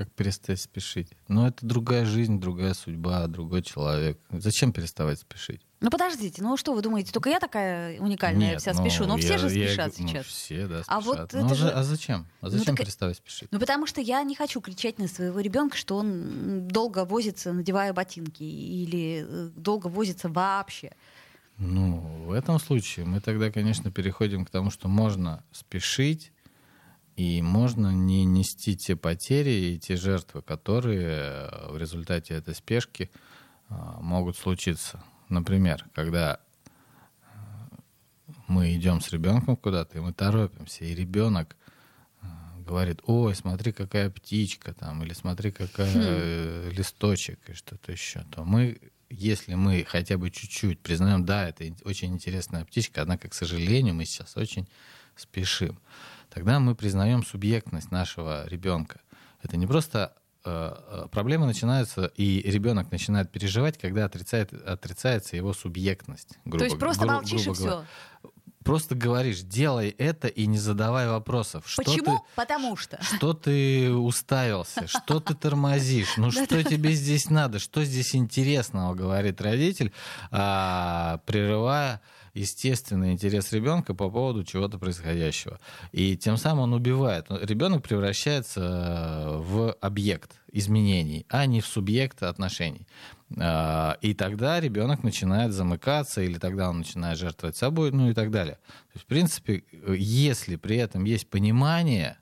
как 0.00 0.10
перестать 0.12 0.58
спешить? 0.58 1.08
Но 1.28 1.42
ну, 1.42 1.48
это 1.48 1.58
другая 1.60 2.06
жизнь, 2.06 2.40
другая 2.40 2.72
судьба, 2.72 3.26
другой 3.26 3.60
человек. 3.60 4.18
Зачем 4.30 4.72
переставать 4.72 5.18
спешить? 5.18 5.60
Ну 5.80 5.90
подождите, 5.90 6.42
ну 6.42 6.56
что 6.56 6.72
вы 6.72 6.80
думаете, 6.80 7.12
только 7.12 7.28
я 7.28 7.38
такая 7.38 8.00
уникальная 8.00 8.52
Нет, 8.52 8.62
вся 8.62 8.72
ну, 8.72 8.80
спешу? 8.80 9.04
Но 9.04 9.18
я, 9.18 9.22
все 9.22 9.36
же 9.36 9.50
спешат 9.50 9.98
я, 9.98 10.02
ну, 10.02 10.08
сейчас. 10.08 10.24
все, 10.24 10.66
да, 10.66 10.78
а 10.78 10.82
спешат. 10.82 10.88
А, 10.88 11.00
вот 11.00 11.32
ну, 11.34 11.54
же... 11.54 11.68
а 11.68 11.82
зачем? 11.82 12.26
А 12.40 12.46
ну, 12.46 12.50
зачем 12.50 12.72
ну, 12.72 12.76
так... 12.76 12.86
переставать 12.86 13.16
спешить? 13.18 13.48
Ну 13.50 13.60
потому 13.60 13.86
что 13.86 14.00
я 14.00 14.22
не 14.22 14.34
хочу 14.34 14.62
кричать 14.62 14.98
на 14.98 15.06
своего 15.06 15.38
ребенка, 15.38 15.76
что 15.76 15.96
он 15.98 16.66
долго 16.66 17.04
возится, 17.04 17.52
надевая 17.52 17.92
ботинки, 17.92 18.42
или 18.42 19.26
э, 19.28 19.50
долго 19.54 19.88
возится 19.88 20.30
вообще. 20.30 20.92
Ну, 21.58 22.24
в 22.24 22.32
этом 22.32 22.58
случае 22.58 23.04
мы 23.04 23.20
тогда, 23.20 23.50
конечно, 23.50 23.90
переходим 23.90 24.46
к 24.46 24.50
тому, 24.50 24.70
что 24.70 24.88
можно 24.88 25.44
спешить, 25.52 26.32
и 27.20 27.42
можно 27.42 27.92
не 27.92 28.24
нести 28.24 28.74
те 28.74 28.96
потери 28.96 29.50
и 29.50 29.78
те 29.78 29.96
жертвы, 29.96 30.40
которые 30.40 31.50
в 31.68 31.76
результате 31.76 32.32
этой 32.32 32.54
спешки 32.54 33.10
а, 33.68 33.98
могут 34.00 34.38
случиться. 34.38 35.04
Например, 35.28 35.84
когда 35.94 36.40
э, 37.22 37.26
мы 38.46 38.74
идем 38.74 39.02
с 39.02 39.12
ребенком 39.12 39.58
куда-то, 39.58 39.98
и 39.98 40.00
мы 40.00 40.14
торопимся, 40.14 40.86
и 40.86 40.94
ребенок 40.94 41.56
э, 42.22 42.26
говорит, 42.66 43.00
ой, 43.04 43.34
смотри, 43.34 43.72
какая 43.72 44.08
птичка 44.08 44.72
там, 44.72 45.02
или 45.02 45.12
смотри, 45.12 45.50
какая 45.50 45.92
хм. 45.92 46.70
листочек, 46.70 47.38
и 47.50 47.52
что-то 47.52 47.92
еще, 47.92 48.24
то 48.30 48.44
мы, 48.44 48.80
если 49.10 49.56
мы 49.56 49.84
хотя 49.86 50.16
бы 50.16 50.30
чуть-чуть 50.30 50.80
признаем, 50.80 51.26
да, 51.26 51.50
это 51.50 51.64
очень 51.84 52.14
интересная 52.14 52.64
птичка, 52.64 53.02
однако, 53.02 53.28
к 53.28 53.34
сожалению, 53.34 53.94
мы 53.94 54.06
сейчас 54.06 54.38
очень 54.38 54.66
спешим, 55.16 55.78
тогда 56.30 56.60
мы 56.60 56.74
признаем 56.74 57.24
субъектность 57.24 57.90
нашего 57.90 58.46
ребенка. 58.46 59.00
Это 59.42 59.56
не 59.56 59.66
просто 59.66 60.14
Э, 60.42 60.74
э, 60.88 61.08
проблемы 61.10 61.44
начинаются, 61.44 62.06
и 62.16 62.40
ребенок 62.50 62.90
начинает 62.90 63.30
переживать, 63.30 63.76
когда 63.76 64.06
отрицает, 64.06 64.54
отрицается 64.66 65.36
его 65.36 65.52
субъектность. 65.52 66.38
Грубо, 66.46 66.58
То 66.60 66.64
есть 66.64 66.78
просто 66.78 67.04
гру, 67.04 67.12
молчишь 67.12 67.44
грубо 67.44 67.50
и 67.50 67.62
все? 67.62 67.84
Просто 68.64 68.94
говоришь, 68.94 69.40
делай 69.40 69.90
это 69.98 70.28
и 70.28 70.46
не 70.46 70.56
задавай 70.56 71.08
вопросов. 71.08 71.64
Почему? 71.76 72.16
Ты, 72.16 72.22
Потому 72.36 72.76
что. 72.76 73.02
Что 73.02 73.34
ты 73.34 73.92
уставился, 73.92 74.86
что 74.86 75.20
ты 75.20 75.34
тормозишь, 75.34 76.16
ну 76.16 76.30
что 76.30 76.64
тебе 76.64 76.92
здесь 76.92 77.28
надо, 77.28 77.58
что 77.58 77.84
здесь 77.84 78.14
интересного, 78.14 78.94
говорит 78.94 79.42
родитель, 79.42 79.92
а, 80.30 81.20
прерывая 81.26 82.00
естественный 82.34 83.12
интерес 83.12 83.52
ребенка 83.52 83.94
по 83.94 84.10
поводу 84.10 84.44
чего-то 84.44 84.78
происходящего. 84.78 85.58
И 85.92 86.16
тем 86.16 86.36
самым 86.36 86.64
он 86.64 86.74
убивает. 86.74 87.26
Ребенок 87.30 87.82
превращается 87.82 88.60
э, 88.60 89.36
в 89.38 89.72
объект 89.80 90.40
изменений, 90.52 91.26
а 91.28 91.46
не 91.46 91.60
в 91.60 91.66
субъект 91.66 92.22
отношений. 92.22 92.86
А, 93.38 93.96
и 94.00 94.14
тогда 94.14 94.60
ребенок 94.60 95.02
начинает 95.02 95.52
замыкаться, 95.52 96.20
или 96.22 96.38
тогда 96.38 96.70
он 96.70 96.78
начинает 96.78 97.18
жертвовать 97.18 97.56
собой, 97.56 97.92
ну 97.92 98.10
и 98.10 98.14
так 98.14 98.30
далее. 98.30 98.54
То 98.54 98.94
есть, 98.94 99.04
в 99.04 99.08
принципе, 99.08 99.64
если 99.88 100.56
при 100.56 100.76
этом 100.76 101.04
есть 101.04 101.28
понимание 101.28 102.16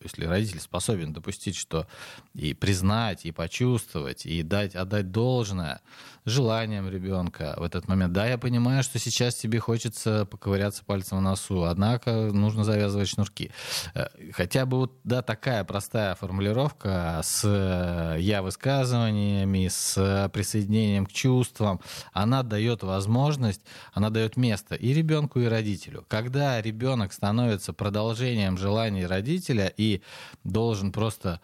если 0.00 0.26
родитель 0.26 0.60
способен 0.60 1.12
допустить, 1.12 1.56
что 1.56 1.86
и 2.34 2.54
признать, 2.54 3.26
и 3.26 3.32
почувствовать, 3.32 4.26
и 4.26 4.42
дать, 4.42 4.74
отдать 4.74 5.10
должное 5.10 5.80
желаниям 6.24 6.88
ребенка 6.88 7.54
в 7.56 7.62
этот 7.62 7.88
момент. 7.88 8.12
Да, 8.12 8.26
я 8.26 8.38
понимаю, 8.38 8.82
что 8.82 8.98
сейчас 8.98 9.34
тебе 9.34 9.58
хочется 9.58 10.26
поковыряться 10.26 10.84
пальцем 10.84 11.18
в 11.18 11.20
носу, 11.20 11.64
однако 11.64 12.12
нужно 12.32 12.64
завязывать 12.64 13.08
шнурки. 13.08 13.50
Э, 13.94 14.06
хотя 14.32 14.66
бы 14.66 14.78
вот, 14.78 14.92
да, 15.04 15.22
такая 15.22 15.64
простая 15.64 16.14
формулировка 16.14 17.20
с 17.24 17.42
э, 17.44 18.20
я-высказываниями, 18.20 19.68
с 19.68 20.30
присоединением 20.32 21.06
к 21.06 21.12
чувствам, 21.12 21.80
она 22.12 22.42
дает 22.42 22.82
возможность, 22.82 23.62
она 23.92 24.10
дает 24.10 24.36
место 24.36 24.74
и 24.74 24.92
ребенку, 24.92 25.40
и 25.40 25.46
родителю. 25.46 26.04
Когда 26.08 26.60
ребенок 26.60 27.12
становится 27.12 27.72
продолжением 27.72 28.56
желаний 28.58 29.06
родителя 29.06 29.72
и 29.76 30.02
должен 30.44 30.92
просто 30.92 31.40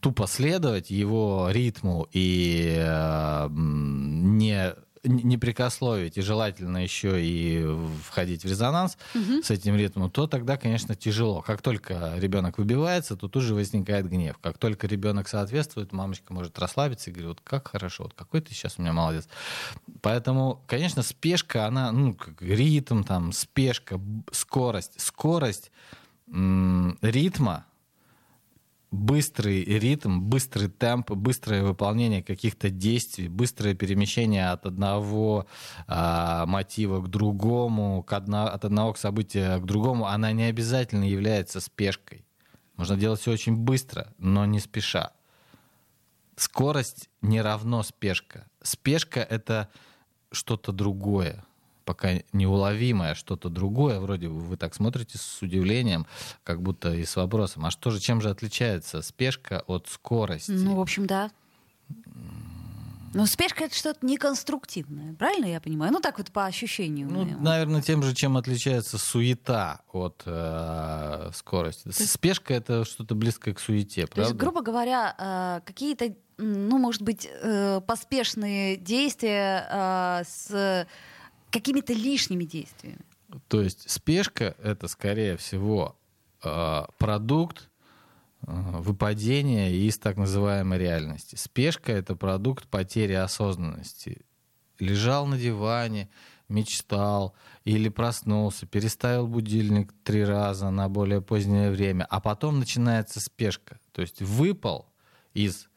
тупо 0.00 0.26
следовать 0.26 0.90
его 0.90 1.48
ритму 1.50 2.08
и 2.12 2.74
э, 2.78 3.48
не 3.50 4.74
не 5.02 5.38
прикословить 5.38 6.18
и 6.18 6.20
желательно 6.20 6.78
еще 6.78 7.24
и 7.24 7.66
входить 8.04 8.44
в 8.44 8.48
резонанс 8.48 8.98
угу. 9.14 9.42
с 9.42 9.50
этим 9.50 9.76
ритмом, 9.76 10.10
то 10.10 10.26
тогда, 10.26 10.56
конечно, 10.56 10.94
тяжело. 10.94 11.40
Как 11.40 11.62
только 11.62 12.14
ребенок 12.18 12.58
выбивается, 12.58 13.16
то 13.16 13.28
тут 13.28 13.42
же 13.42 13.54
возникает 13.54 14.08
гнев. 14.08 14.36
Как 14.38 14.58
только 14.58 14.86
ребенок 14.86 15.28
соответствует, 15.28 15.92
мамочка 15.92 16.32
может 16.34 16.58
расслабиться 16.58 17.10
и 17.10 17.12
говорит, 17.12 17.28
вот 17.28 17.40
как 17.42 17.68
хорошо, 17.68 18.04
вот 18.04 18.14
какой 18.14 18.40
ты 18.42 18.52
сейчас 18.52 18.74
у 18.78 18.82
меня 18.82 18.92
молодец. 18.92 19.26
Поэтому, 20.02 20.62
конечно, 20.66 21.02
спешка, 21.02 21.66
она, 21.66 21.92
ну, 21.92 22.14
как 22.14 22.42
ритм, 22.42 23.02
там, 23.02 23.32
спешка, 23.32 23.98
скорость. 24.32 25.00
Скорость 25.00 25.70
м- 26.28 26.98
ритма, 27.00 27.64
быстрый 28.90 29.64
ритм, 29.64 30.20
быстрый 30.20 30.68
темп, 30.68 31.12
быстрое 31.12 31.62
выполнение 31.62 32.22
каких-то 32.22 32.70
действий, 32.70 33.28
быстрое 33.28 33.74
перемещение 33.74 34.50
от 34.50 34.66
одного 34.66 35.46
а, 35.86 36.46
мотива 36.46 37.00
к 37.00 37.08
другому, 37.08 38.02
к 38.02 38.12
одно, 38.12 38.46
от 38.46 38.64
одного 38.64 38.92
к 38.92 38.98
событию 38.98 39.60
к 39.60 39.64
другому, 39.64 40.06
она 40.06 40.32
не 40.32 40.44
обязательно 40.44 41.04
является 41.04 41.60
спешкой. 41.60 42.24
Можно 42.76 42.96
делать 42.96 43.20
все 43.20 43.32
очень 43.32 43.56
быстро, 43.56 44.12
но 44.18 44.44
не 44.44 44.58
спеша. 44.58 45.12
Скорость 46.36 47.10
не 47.20 47.40
равно 47.42 47.82
спешка. 47.82 48.46
Спешка— 48.62 49.20
это 49.30 49.68
что-то 50.32 50.72
другое 50.72 51.44
пока 51.90 52.22
неуловимое 52.32 53.16
что-то 53.16 53.48
другое, 53.48 53.98
вроде 53.98 54.28
бы 54.28 54.38
вы 54.38 54.56
так 54.56 54.76
смотрите 54.76 55.18
с 55.18 55.42
удивлением, 55.42 56.06
как 56.44 56.62
будто 56.62 56.94
и 56.94 57.04
с 57.04 57.16
вопросом, 57.16 57.66
а 57.66 57.72
что 57.72 57.90
же, 57.90 57.98
чем 57.98 58.20
же 58.20 58.30
отличается 58.30 59.02
спешка 59.02 59.64
от 59.66 59.88
скорости? 59.88 60.52
Ну, 60.52 60.76
в 60.76 60.80
общем, 60.80 61.08
да. 61.08 61.32
Но 63.12 63.26
спешка 63.26 63.64
это 63.64 63.74
что-то 63.74 64.06
неконструктивное, 64.06 65.14
правильно 65.14 65.46
я 65.46 65.60
понимаю? 65.60 65.92
Ну 65.92 65.98
так 65.98 66.18
вот 66.18 66.30
по 66.30 66.46
ощущению. 66.46 67.08
Ну, 67.10 67.24
моему. 67.24 67.42
наверное, 67.42 67.82
тем 67.82 68.04
же, 68.04 68.14
чем 68.14 68.36
отличается 68.36 68.96
суета 68.96 69.80
от 69.92 70.22
э, 70.26 71.30
скорости. 71.34 71.88
есть... 71.88 72.08
Спешка 72.08 72.54
это 72.54 72.84
что-то 72.84 73.16
близкое 73.16 73.52
к 73.52 73.58
суете, 73.58 74.02
правда? 74.02 74.14
То 74.14 74.20
есть, 74.20 74.34
грубо 74.34 74.62
говоря, 74.62 75.16
э, 75.18 75.66
какие-то, 75.66 76.14
ну, 76.38 76.78
может 76.78 77.02
быть, 77.02 77.28
э, 77.28 77.80
поспешные 77.84 78.76
действия 78.76 79.66
э, 79.68 80.22
с 80.24 80.86
какими-то 81.50 81.92
лишними 81.92 82.44
действиями. 82.44 83.04
То 83.48 83.62
есть 83.62 83.88
спешка— 83.90 84.56
это, 84.62 84.88
скорее 84.88 85.36
всего, 85.36 85.96
а, 86.42 86.88
продукт 86.98 87.70
а, 88.42 88.80
выпадения 88.80 89.70
из 89.70 89.98
так 89.98 90.16
называемой 90.16 90.78
реальности. 90.78 91.36
Спешка— 91.36 91.92
это 91.92 92.16
продукт 92.16 92.66
потери 92.68 93.12
осознанности. 93.12 94.22
Лежал 94.78 95.26
на 95.26 95.38
диване, 95.38 96.08
мечтал 96.48 97.34
или 97.64 97.88
проснулся, 97.88 98.66
переставил 98.66 99.26
будильник 99.26 99.92
три 100.02 100.24
раза 100.24 100.70
на 100.70 100.88
более 100.88 101.22
позднее 101.22 101.70
время, 101.70 102.06
а 102.10 102.20
потом 102.20 102.58
начинается 102.58 103.20
спешка. 103.20 103.78
То 103.92 104.02
есть 104.02 104.20
выпал 104.20 104.92
из 105.32 105.69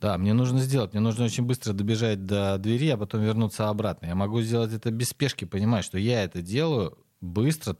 да, 0.00 0.16
мне 0.16 0.32
нужно 0.32 0.60
сделать. 0.60 0.92
Мне 0.92 1.00
нужно 1.00 1.24
очень 1.24 1.44
быстро 1.44 1.72
добежать 1.72 2.24
до 2.24 2.56
двери, 2.58 2.88
а 2.88 2.96
потом 2.96 3.22
вернуться 3.22 3.68
обратно. 3.68 4.06
Я 4.06 4.14
могу 4.14 4.40
сделать 4.40 4.72
это 4.72 4.90
без 4.90 5.08
спешки, 5.08 5.44
понимать, 5.44 5.84
что 5.84 5.98
я 5.98 6.22
это 6.24 6.40
делаю 6.40 6.98
быстро, 7.20 7.76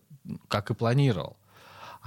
как 0.48 0.70
и 0.70 0.74
планировал. 0.74 1.37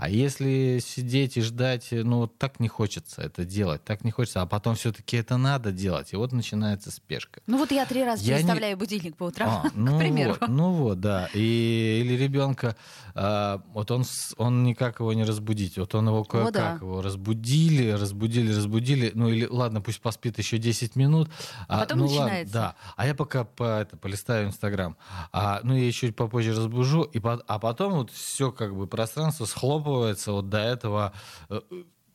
А 0.01 0.09
если 0.09 0.79
сидеть 0.83 1.37
и 1.37 1.41
ждать, 1.41 1.89
ну 1.91 2.21
вот 2.21 2.39
так 2.39 2.59
не 2.59 2.67
хочется 2.67 3.21
это 3.21 3.45
делать, 3.45 3.83
так 3.83 4.03
не 4.03 4.09
хочется, 4.09 4.41
а 4.41 4.47
потом 4.47 4.73
все-таки 4.73 5.15
это 5.15 5.37
надо 5.37 5.71
делать, 5.71 6.11
и 6.13 6.15
вот 6.15 6.31
начинается 6.31 6.89
спешка. 6.89 7.39
Ну 7.45 7.59
вот 7.59 7.71
я 7.71 7.85
три 7.85 8.03
раза 8.03 8.23
я 8.23 8.37
переставляю 8.37 8.71
не... 8.71 8.79
будильник 8.79 9.15
по 9.15 9.25
утрам, 9.25 9.61
а, 9.63 9.69
ну 9.75 9.97
к 9.97 9.99
примеру. 9.99 10.37
Вот, 10.41 10.49
ну 10.49 10.71
вот, 10.71 10.99
да. 11.01 11.29
И, 11.35 12.01
или 12.03 12.17
ребенка, 12.17 12.75
а, 13.13 13.61
вот 13.73 13.91
он, 13.91 14.03
он 14.37 14.63
никак 14.63 15.01
его 15.01 15.13
не 15.13 15.23
разбудить, 15.23 15.77
вот 15.77 15.93
он 15.93 16.07
его 16.07 16.23
кое-как 16.23 16.51
да. 16.51 16.77
его 16.81 17.03
разбудили, 17.03 17.91
разбудили, 17.91 18.51
разбудили, 18.51 19.11
ну 19.13 19.29
или 19.29 19.45
ладно, 19.45 19.81
пусть 19.81 20.01
поспит 20.01 20.39
еще 20.39 20.57
10 20.57 20.95
минут. 20.95 21.29
А, 21.67 21.77
а 21.77 21.79
потом 21.81 21.99
ну, 21.99 22.05
начинается. 22.05 22.57
Ладно, 22.57 22.75
да. 22.75 22.93
А 22.95 23.05
я 23.05 23.13
пока 23.13 23.43
по, 23.43 23.81
это, 23.81 23.97
полистаю 23.97 24.47
Инстаграм, 24.47 24.97
а, 25.31 25.59
ну 25.61 25.75
я 25.75 25.85
еще 25.85 26.11
попозже 26.11 26.55
разбужу, 26.55 27.03
и, 27.03 27.21
а 27.23 27.59
потом 27.59 27.93
вот 27.93 28.09
все 28.09 28.51
как 28.51 28.75
бы 28.75 28.87
пространство 28.87 29.45
схлопывается 29.45 29.90
захлопывается. 29.91 30.31
Вот 30.31 30.49
до 30.49 30.59
этого 30.59 31.13
э, 31.49 31.61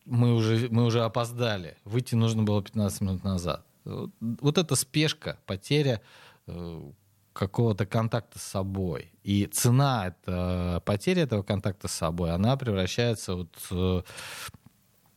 мы 0.05 0.35
уже, 0.35 0.69
мы 0.71 0.85
уже 0.85 1.03
опоздали. 1.03 1.77
Выйти 1.85 2.15
нужно 2.15 2.43
было 2.43 2.63
15 2.63 3.01
минут 3.03 3.25
назад. 3.25 3.65
Вот, 3.85 4.59
эта 4.59 4.75
спешка, 4.75 5.39
потеря 5.47 6.01
э, 6.47 6.91
какого-то 7.33 7.87
контакта 7.87 8.39
с 8.39 8.43
собой. 8.43 9.13
И 9.23 9.47
цена 9.47 10.09
это, 10.09 10.83
потери 10.85 11.23
этого 11.23 11.43
контакта 11.43 11.89
с 11.89 11.93
собой, 11.93 12.33
она 12.33 12.57
превращается 12.57 13.35
вот 13.35 13.57
э, 13.71 14.03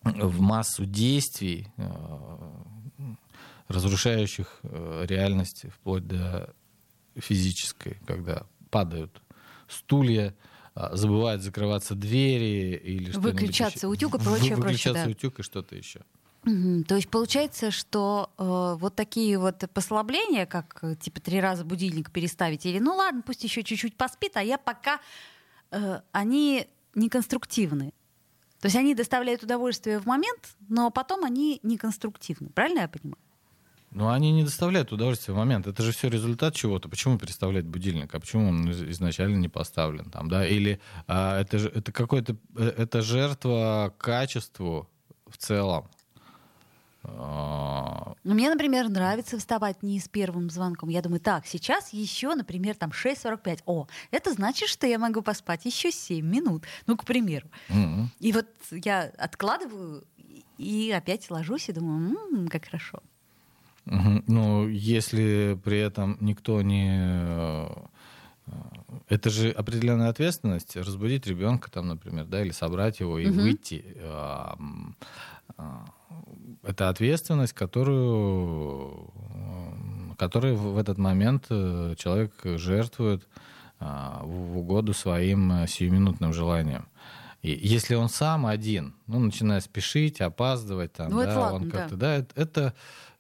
в 0.04 0.40
массу 0.40 0.86
действий, 0.86 1.68
разрушающих 3.68 4.62
реальность 4.64 5.66
вплоть 5.74 6.08
до 6.08 6.54
физической, 7.16 7.98
когда 8.08 8.44
падают 8.72 9.22
стулья, 9.68 10.34
забывают 10.94 11.42
закрываться 11.42 11.96
двери 11.96 12.76
или 12.78 13.12
Выключаться 13.12 13.88
утюг 13.88 14.16
и 14.16 14.18
прочее, 14.20 14.56
Выключаться 14.56 14.90
прочее, 14.90 15.06
да. 15.06 15.12
утюг 15.12 15.40
и 15.40 15.44
что-то 15.44 15.76
еще. 15.76 16.02
Угу. 16.46 16.86
То 16.86 16.96
есть 16.96 17.10
получается, 17.10 17.70
что 17.70 18.32
э, 18.38 18.78
вот 18.80 18.96
такие 18.96 19.38
вот 19.38 19.64
послабления, 19.74 20.46
как 20.46 20.80
э, 20.82 20.96
типа 20.96 21.20
три 21.20 21.42
раза 21.42 21.66
будильник 21.66 22.12
переставить, 22.12 22.66
или 22.66 22.80
ну 22.80 22.96
ладно, 22.96 23.22
пусть 23.26 23.44
еще 23.44 23.64
чуть-чуть 23.64 23.98
поспит, 23.98 24.38
а 24.38 24.44
я 24.44 24.58
пока, 24.58 25.00
э, 25.72 26.00
они 26.14 26.68
неконструктивны. 26.96 27.94
То 28.62 28.66
есть 28.66 28.76
они 28.76 28.96
доставляют 28.96 29.44
удовольствие 29.44 30.00
в 30.00 30.06
момент, 30.06 30.56
но 30.68 30.92
потом 30.92 31.24
они 31.26 31.60
неконструктивны. 31.64 32.50
Правильно 32.50 32.80
я 32.80 32.88
понимаю? 32.88 33.18
Но 33.92 34.12
они 34.12 34.32
не 34.32 34.44
доставляют 34.44 34.92
удовольствия 34.92 35.34
в 35.34 35.38
момент. 35.38 35.66
Это 35.66 35.82
же 35.82 35.92
все 35.92 36.10
результат 36.10 36.56
чего-то. 36.56 36.90
Почему 36.90 37.18
переставлять 37.18 37.66
будильник? 37.66 38.14
А 38.14 38.20
почему 38.20 38.50
он 38.50 38.70
изначально 38.72 39.38
не 39.38 39.50
поставлен 39.50 40.12
там, 40.12 40.30
да? 40.30 40.48
Или 40.48 40.80
а, 41.08 41.42
это 41.42 41.58
это 41.58 41.92
какой-то 41.92 42.36
э, 42.56 42.74
это 42.78 43.02
жертва 43.02 43.94
качеству 43.98 44.88
в 45.28 45.38
целом. 45.38 45.90
А. 47.04 48.14
Ну, 48.24 48.34
мне, 48.34 48.50
например, 48.50 48.90
нравится 48.90 49.38
вставать 49.38 49.82
не 49.82 50.00
с 50.00 50.08
первым 50.08 50.50
звонком. 50.50 50.90
Я 50.90 51.02
думаю, 51.02 51.22
так, 51.22 51.48
сейчас 51.48 51.94
еще, 51.94 52.36
например, 52.36 52.76
там 52.76 52.92
6.45. 52.92 53.62
О, 53.66 53.88
это 54.12 54.34
значит, 54.34 54.70
что 54.70 54.86
я 54.86 55.00
могу 55.00 55.22
поспать 55.22 55.66
еще 55.66 55.92
7 55.92 56.26
минут. 56.26 56.66
Ну, 56.88 56.98
к 56.98 57.06
примеру. 57.06 57.50
Mm-hmm. 57.70 58.06
И 58.20 58.34
вот 58.34 58.48
я 58.72 59.12
откладываю 59.18 60.04
и 60.58 60.92
опять 60.92 61.32
ложусь 61.32 61.70
и 61.70 61.72
думаю, 61.72 62.18
м-м, 62.32 62.48
как 62.50 62.66
хорошо. 62.66 63.02
Ну, 63.90 64.68
если 64.68 65.60
при 65.64 65.80
этом 65.80 66.18
никто 66.20 66.62
не... 66.62 66.90
Э, 67.02 67.68
это 69.08 69.30
же 69.30 69.50
определенная 69.50 70.10
ответственность 70.10 70.76
разбудить 70.76 71.26
ребенка, 71.28 71.72
там, 71.72 71.88
например, 71.88 72.26
да, 72.26 72.42
или 72.42 72.52
собрать 72.52 73.00
его 73.00 73.18
и 73.18 73.28
угу. 73.28 73.42
выйти. 73.42 73.84
А, 74.02 74.58
это 76.64 76.90
ответственность, 76.90 77.54
которую, 77.54 79.12
которую 80.18 80.56
в 80.56 80.78
этот 80.78 80.98
момент 80.98 81.46
э, 81.50 81.96
человек 81.98 82.34
жертвует 82.44 83.28
а, 83.80 84.22
в 84.24 84.58
угоду 84.58 84.94
своим 84.94 85.52
э, 85.52 85.68
сиюминутным 85.68 86.34
желаниям. 86.34 86.88
И 87.42 87.52
если 87.52 87.96
он 87.96 88.10
сам 88.10 88.46
один, 88.46 88.96
ну, 89.08 89.20
начинает 89.20 89.64
спешить, 89.64 90.20
опаздывать, 90.20 90.94
там, 90.94 91.12
Ну, 91.12 91.20
да, 91.20 91.30
это 91.30 91.40
ладно, 91.40 91.56
он 91.56 91.72
как-то, 91.72 91.96
да. 91.96 92.08
да, 92.08 92.16
это, 92.16 92.42
это, 92.42 92.74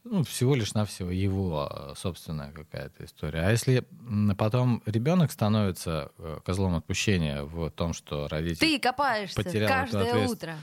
ну, 0.03 0.23
всего 0.23 0.55
лишь 0.55 0.73
навсего 0.73 1.09
его 1.09 1.69
э, 1.71 1.93
собственная 1.95 2.51
какая-то 2.51 3.05
история. 3.05 3.41
А 3.41 3.51
если 3.51 3.85
потом 4.37 4.83
ребенок 4.85 5.31
становится 5.31 6.11
э, 6.17 6.39
козлом 6.43 6.75
отпущения 6.75 7.43
в 7.43 7.69
том, 7.71 7.93
что 7.93 8.27
родитель 8.27 8.59
Ты 8.59 8.79
копаешься 8.79 9.35
потерял 9.35 9.69
каждое 9.69 10.27
утро. 10.27 10.55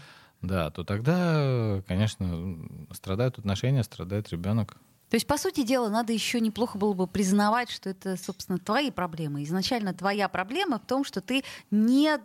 Да, 0.42 0.70
то 0.70 0.84
тогда, 0.84 1.82
конечно, 1.86 2.58
страдают 2.92 3.38
отношения, 3.38 3.82
страдает 3.82 4.30
ребенок. 4.30 4.76
То 5.08 5.14
есть, 5.14 5.26
по 5.26 5.38
сути 5.38 5.62
дела, 5.62 5.88
надо 5.88 6.12
еще 6.12 6.40
неплохо 6.40 6.78
было 6.78 6.92
бы 6.92 7.06
признавать, 7.06 7.70
что 7.70 7.90
это, 7.90 8.16
собственно, 8.16 8.58
твои 8.58 8.90
проблемы. 8.90 9.44
Изначально 9.44 9.94
твоя 9.94 10.28
проблема 10.28 10.78
в 10.78 10.86
том, 10.86 11.04
что 11.04 11.20
ты 11.20 11.44
не 11.70 12.16
э, 12.16 12.18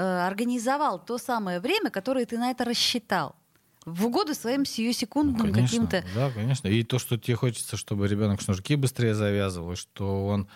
организовал 0.00 0.98
то 1.02 1.16
самое 1.16 1.58
время, 1.58 1.90
которое 1.90 2.26
ты 2.26 2.36
на 2.36 2.50
это 2.50 2.64
рассчитал. 2.64 3.34
В 3.86 4.06
угоду 4.06 4.34
своим 4.34 4.66
сиюсекундным 4.66 5.52
конечно, 5.52 5.86
каким-то... 5.86 6.04
да, 6.14 6.30
конечно. 6.30 6.68
И 6.68 6.82
то, 6.82 6.98
что 6.98 7.16
тебе 7.16 7.36
хочется, 7.36 7.78
чтобы 7.78 8.06
ребенок 8.06 8.42
шнурки 8.42 8.76
быстрее 8.76 9.14
завязывал, 9.14 9.76
что 9.76 10.26
он 10.26 10.48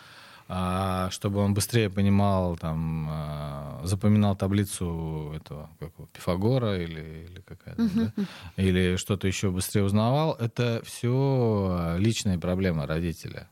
чтобы 1.10 1.40
он 1.40 1.54
быстрее 1.54 1.88
понимал, 1.88 2.56
там, 2.56 3.08
а, 3.10 3.80
запоминал 3.84 4.36
таблицу 4.36 5.32
этого 5.34 5.70
как 5.80 5.92
его, 5.98 6.06
Пифагора 6.12 6.78
или, 6.82 7.26
или 7.30 7.40
какая-то, 7.40 7.88
да? 7.94 8.12
или 8.56 8.96
что-то 8.96 9.26
еще 9.26 9.50
быстрее 9.50 9.82
узнавал, 9.84 10.34
это 10.34 10.82
все 10.84 11.94
личные 11.98 12.38
проблемы 12.38 12.86
родителя, 12.86 13.48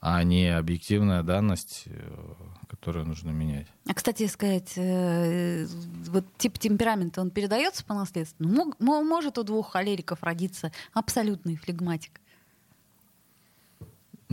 а 0.00 0.22
не 0.22 0.48
объективная 0.48 1.22
данность, 1.22 1.84
э, 1.86 2.34
которую 2.68 3.06
нужно 3.06 3.30
менять. 3.30 3.66
А, 3.88 3.94
кстати 3.94 4.26
сказать, 4.26 4.72
э, 4.76 5.66
вот 6.08 6.24
тип 6.38 6.58
темперамента, 6.58 7.20
он 7.20 7.30
передается 7.30 7.84
по 7.84 7.94
наследству? 7.94 8.44
Ну, 8.44 8.54
Мог- 8.64 8.80
мо- 8.80 9.02
может 9.04 9.38
у 9.38 9.42
двух 9.44 9.72
холериков 9.72 10.22
родиться 10.22 10.72
абсолютный 10.92 11.56
флегматик? 11.56 12.20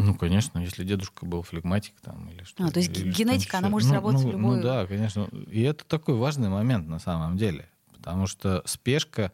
Ну, 0.05 0.15
конечно, 0.15 0.59
если 0.59 0.83
дедушка 0.83 1.25
был 1.25 1.41
флегматик 1.41 1.93
там 2.01 2.29
или 2.29 2.43
что. 2.43 2.65
А, 2.65 2.71
то 2.71 2.79
есть 2.79 2.97
или 2.97 3.12
генетика, 3.12 3.57
она 3.57 3.69
может 3.69 3.89
Ну, 3.89 3.95
сработать 3.95 4.21
в 4.21 4.25
ну, 4.25 4.31
любую- 4.31 4.57
Ну 4.57 4.63
да, 4.63 4.85
конечно. 4.88 5.27
И 5.51 5.62
это 5.62 5.83
такой 5.85 6.15
важный 6.15 6.49
момент 6.49 6.88
на 6.88 6.99
самом 6.99 7.38
деле. 7.38 7.67
Потому 7.97 8.27
что 8.27 8.63
спешка 8.65 9.31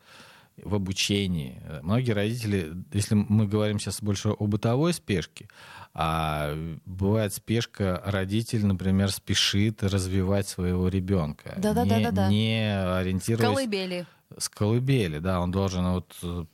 в 0.57 0.73
обучении. 0.73 1.61
Многие 1.83 2.11
родители, 2.11 2.73
если 2.93 3.15
мы 3.15 3.47
говорим 3.47 3.77
сейчас 3.77 4.01
больше 4.01 4.29
о 4.29 4.47
бытовой 4.47 4.93
спешке, 4.93 5.47
а 5.93 6.55
бывает 6.85 7.33
спешка, 7.33 8.01
родитель, 8.05 8.65
например, 8.65 9.11
спешит 9.11 9.83
развивать 9.83 10.47
своего 10.47 10.87
ребенка. 10.87 11.53
Да-да-да-да-да. 11.57 12.29
Не, 12.29 12.35
не 12.35 12.83
ориентируясь 12.97 13.49
Колыбели. 13.49 14.05
С 14.37 14.49
колыбели, 14.49 15.19
да, 15.19 15.39
он 15.39 15.51
должен 15.51 15.85
вот 15.93 16.15
э, 16.23 16.45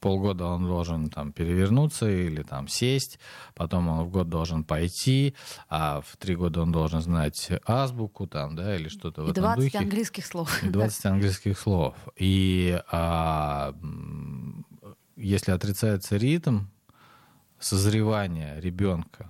полгода 0.00 0.46
он 0.46 0.66
должен 0.66 1.10
там 1.10 1.32
перевернуться 1.32 2.10
или 2.10 2.42
там 2.42 2.68
сесть, 2.68 3.18
потом 3.54 3.88
он 3.88 4.04
в 4.04 4.10
год 4.10 4.28
должен 4.28 4.64
пойти, 4.64 5.34
а 5.68 6.00
в 6.00 6.16
три 6.16 6.34
года 6.34 6.62
он 6.62 6.72
должен 6.72 7.00
знать 7.00 7.50
азбуку 7.66 8.26
там, 8.26 8.56
да, 8.56 8.74
или 8.76 8.88
что-то 8.88 9.22
в 9.22 9.30
этом 9.30 9.42
20 9.42 9.64
духе. 9.64 9.78
английских 9.78 10.26
слов. 10.26 10.62
И 10.62 10.68
20 10.68 11.06
английских 11.06 11.58
слов. 11.58 11.94
И 12.16 12.80
а, 12.90 13.74
если 15.16 15.52
отрицается 15.52 16.16
ритм 16.16 16.66
созревания 17.58 18.58
ребенка, 18.58 19.28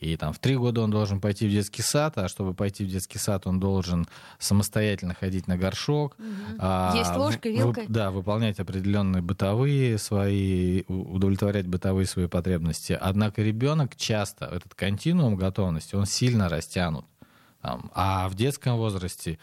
и 0.00 0.16
там 0.16 0.32
в 0.32 0.38
три 0.38 0.56
года 0.56 0.80
он 0.80 0.90
должен 0.90 1.20
пойти 1.20 1.46
в 1.46 1.50
детский 1.50 1.82
сад, 1.82 2.16
а 2.18 2.28
чтобы 2.28 2.54
пойти 2.54 2.84
в 2.84 2.88
детский 2.88 3.18
сад, 3.18 3.46
он 3.46 3.60
должен 3.60 4.06
самостоятельно 4.38 5.14
ходить 5.14 5.46
на 5.46 5.56
горшок. 5.58 6.16
а, 6.58 6.94
Есть 6.96 7.14
ложкой, 7.16 7.52
в- 7.52 7.54
вып- 7.56 7.58
вилкой. 7.58 7.84
да, 7.88 8.10
выполнять 8.10 8.58
определенные 8.60 9.22
бытовые 9.22 9.98
свои, 9.98 10.82
удовлетворять 10.88 11.66
бытовые 11.66 12.06
свои 12.06 12.26
потребности. 12.26 12.96
Однако 13.00 13.42
ребенок 13.42 13.94
часто, 13.96 14.46
этот 14.46 14.74
континуум 14.74 15.36
готовности, 15.36 15.94
он 15.94 16.06
сильно 16.06 16.48
растянут. 16.48 17.04
Там, 17.62 17.90
а 17.94 18.28
в 18.28 18.34
детском 18.34 18.76
возрасте 18.76 19.38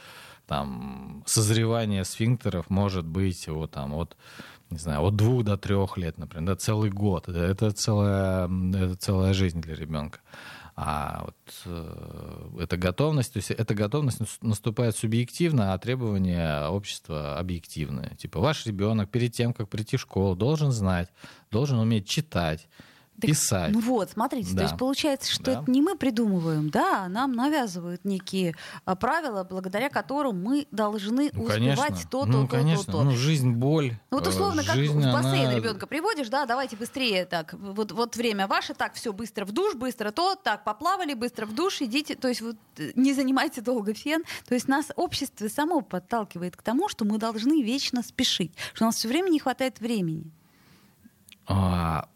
там, 0.47 1.23
созревание 1.25 2.03
сфинктеров 2.03 2.69
может 2.69 3.05
быть 3.05 3.47
вот, 3.47 3.71
там, 3.71 3.93
от, 3.93 4.17
не 4.69 4.77
знаю, 4.77 5.01
от 5.01 5.15
двух 5.15 5.43
до 5.43 5.57
трех 5.57 5.97
лет, 5.97 6.17
например, 6.17 6.47
да, 6.47 6.55
целый 6.55 6.89
год. 6.89 7.27
Это, 7.27 7.39
это, 7.39 7.71
целая, 7.71 8.49
это 8.73 8.95
целая 8.95 9.33
жизнь 9.33 9.61
для 9.61 9.75
ребенка. 9.75 10.19
А 10.79 11.23
вот 11.25 11.35
э, 11.65 12.49
эта 12.59 12.77
готовность, 12.77 13.33
то 13.33 13.37
есть 13.37 13.49
эта 13.49 13.73
готовность 13.73 14.19
нас- 14.19 14.37
наступает 14.41 14.95
субъективно, 14.95 15.73
а 15.73 15.77
требования 15.79 16.67
общества 16.67 17.39
объективные. 17.39 18.15
Типа 18.15 18.39
ваш 18.39 18.65
ребенок 18.67 19.09
перед 19.09 19.33
тем, 19.33 19.53
как 19.53 19.69
прийти 19.69 19.97
в 19.97 20.01
школу, 20.01 20.35
должен 20.35 20.71
знать, 20.71 21.09
должен 21.49 21.79
уметь 21.79 22.07
читать, 22.07 22.67
Так, 23.19 23.31
писать. 23.31 23.71
Ну 23.73 23.79
вот, 23.79 24.11
смотрите, 24.11 24.51
Да. 24.51 24.57
то 24.57 24.63
есть 24.65 24.77
получается, 24.77 25.31
что 25.31 25.43
Да. 25.43 25.51
это 25.61 25.71
не 25.71 25.81
мы 25.81 25.97
придумываем, 25.97 26.69
да, 26.69 27.05
а 27.05 27.07
нам 27.09 27.31
навязывают 27.33 28.05
некие 28.05 28.55
а, 28.85 28.95
правила, 28.95 29.43
благодаря 29.43 29.89
которым 29.89 30.43
мы 30.43 30.67
должны 30.69 31.31
Ну, 31.33 31.43
успевать 31.45 31.77
конечно. 31.87 32.09
то, 32.11 32.19
то, 32.21 32.25
ну, 32.27 32.41
то, 32.43 32.47
конечно. 32.57 32.85
то, 32.85 32.91
то. 32.91 33.03
Ну, 33.03 33.11
жизнь, 33.15 33.51
боль. 33.53 33.97
Ну 34.11 34.17
вот 34.19 34.27
э, 34.27 34.29
условно, 34.29 34.63
как 34.63 34.75
жизнь, 34.75 34.93
в 34.99 35.11
бассейн 35.11 35.47
она- 35.47 35.55
ребенка 35.55 35.87
приводишь, 35.87 36.29
да, 36.29 36.45
давайте 36.45 36.75
быстрее 36.75 37.25
так, 37.25 37.53
вот, 37.53 37.91
вот 37.91 38.15
время 38.15 38.45
ваше, 38.45 38.75
так, 38.75 38.93
все, 38.93 39.11
быстро 39.13 39.45
в 39.45 39.51
душ, 39.51 39.73
быстро 39.73 40.11
то, 40.11 40.35
так, 40.35 40.63
поплавали, 40.63 41.15
быстро 41.15 41.47
в 41.47 41.55
душ, 41.55 41.81
идите, 41.81 42.13
то 42.13 42.27
есть 42.27 42.41
вот 42.41 42.55
э, 42.77 42.91
не 42.93 43.13
занимайте 43.15 43.61
долго 43.61 43.95
фен. 43.95 44.23
То 44.47 44.53
есть 44.53 44.67
нас 44.67 44.91
общество 44.95 45.47
само 45.47 45.81
подталкивает 45.81 46.55
к 46.55 46.61
тому, 46.61 46.87
что 46.87 47.03
мы 47.03 47.17
должны 47.17 47.63
вечно 47.63 48.03
спешить, 48.03 48.51
что 48.73 48.85
у 48.85 48.87
нас 48.89 48.95
все 48.97 49.07
время 49.07 49.29
не 49.29 49.39
хватает 49.39 49.79
времени. 49.79 50.29
А, 51.47 52.07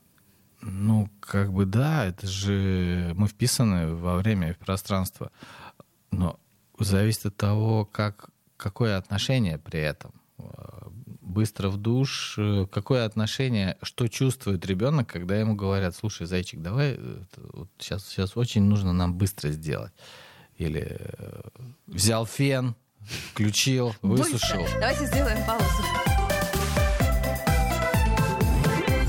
ну, 0.61 1.09
как 1.19 1.51
бы 1.51 1.65
да, 1.65 2.05
это 2.05 2.27
же 2.27 3.13
мы 3.15 3.27
вписаны 3.27 3.95
во 3.95 4.17
время 4.17 4.49
и 4.49 4.53
в 4.53 4.57
пространство. 4.57 5.31
Но 6.11 6.39
зависит 6.79 7.27
от 7.27 7.37
того, 7.37 7.85
как, 7.85 8.29
какое 8.57 8.97
отношение 8.97 9.57
при 9.57 9.79
этом. 9.79 10.13
Э, 10.37 10.43
Быстро 11.21 11.69
в 11.69 11.77
душ, 11.77 12.35
э, 12.37 12.67
какое 12.69 13.05
отношение, 13.05 13.77
что 13.83 14.07
чувствует 14.07 14.65
ребенок, 14.65 15.07
когда 15.07 15.37
ему 15.37 15.55
говорят, 15.55 15.95
слушай, 15.95 16.27
зайчик, 16.27 16.61
давай, 16.61 16.95
э, 16.97 17.19
вот 17.53 17.69
сейчас, 17.77 18.05
сейчас 18.07 18.35
очень 18.35 18.63
нужно 18.63 18.91
нам 18.91 19.13
быстро 19.13 19.49
сделать. 19.49 19.93
Или 20.57 20.99
взял 21.87 22.25
фен, 22.25 22.75
включил, 23.31 23.95
высушил. 24.01 24.61
Быстро. 24.61 24.79
Давайте 24.79 25.05
сделаем 25.05 25.45
паузу. 25.45 26.20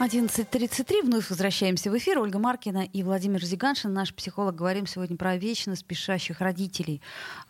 11.33, 0.00 1.02
вновь 1.04 1.30
возвращаемся 1.30 1.88
в 1.88 1.96
эфир. 1.96 2.18
Ольга 2.18 2.40
Маркина 2.40 2.84
и 2.84 3.04
Владимир 3.04 3.42
Зиганшин, 3.44 3.92
наш 3.92 4.12
психолог. 4.12 4.56
Говорим 4.56 4.88
сегодня 4.88 5.16
про 5.16 5.36
вечно 5.36 5.76
спешащих 5.76 6.40
родителей. 6.40 7.00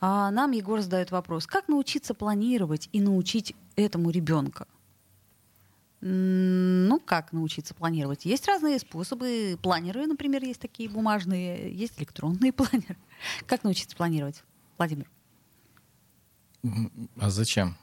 А 0.00 0.30
нам 0.30 0.50
Егор 0.50 0.80
задает 0.82 1.10
вопрос. 1.10 1.46
Как 1.46 1.68
научиться 1.68 2.12
планировать 2.12 2.90
и 2.92 3.00
научить 3.00 3.54
этому 3.76 4.10
ребенка? 4.10 4.66
Ну, 6.02 7.00
как 7.00 7.32
научиться 7.32 7.74
планировать? 7.74 8.26
Есть 8.26 8.46
разные 8.46 8.78
способы. 8.78 9.58
Планеры, 9.62 10.06
например, 10.06 10.44
есть 10.44 10.60
такие 10.60 10.90
бумажные, 10.90 11.72
есть 11.72 11.98
электронные 11.98 12.52
планеры. 12.52 12.98
Как 13.46 13.64
научиться 13.64 13.96
планировать, 13.96 14.44
Владимир? 14.76 15.06
А 17.16 17.30
зачем? 17.30 17.78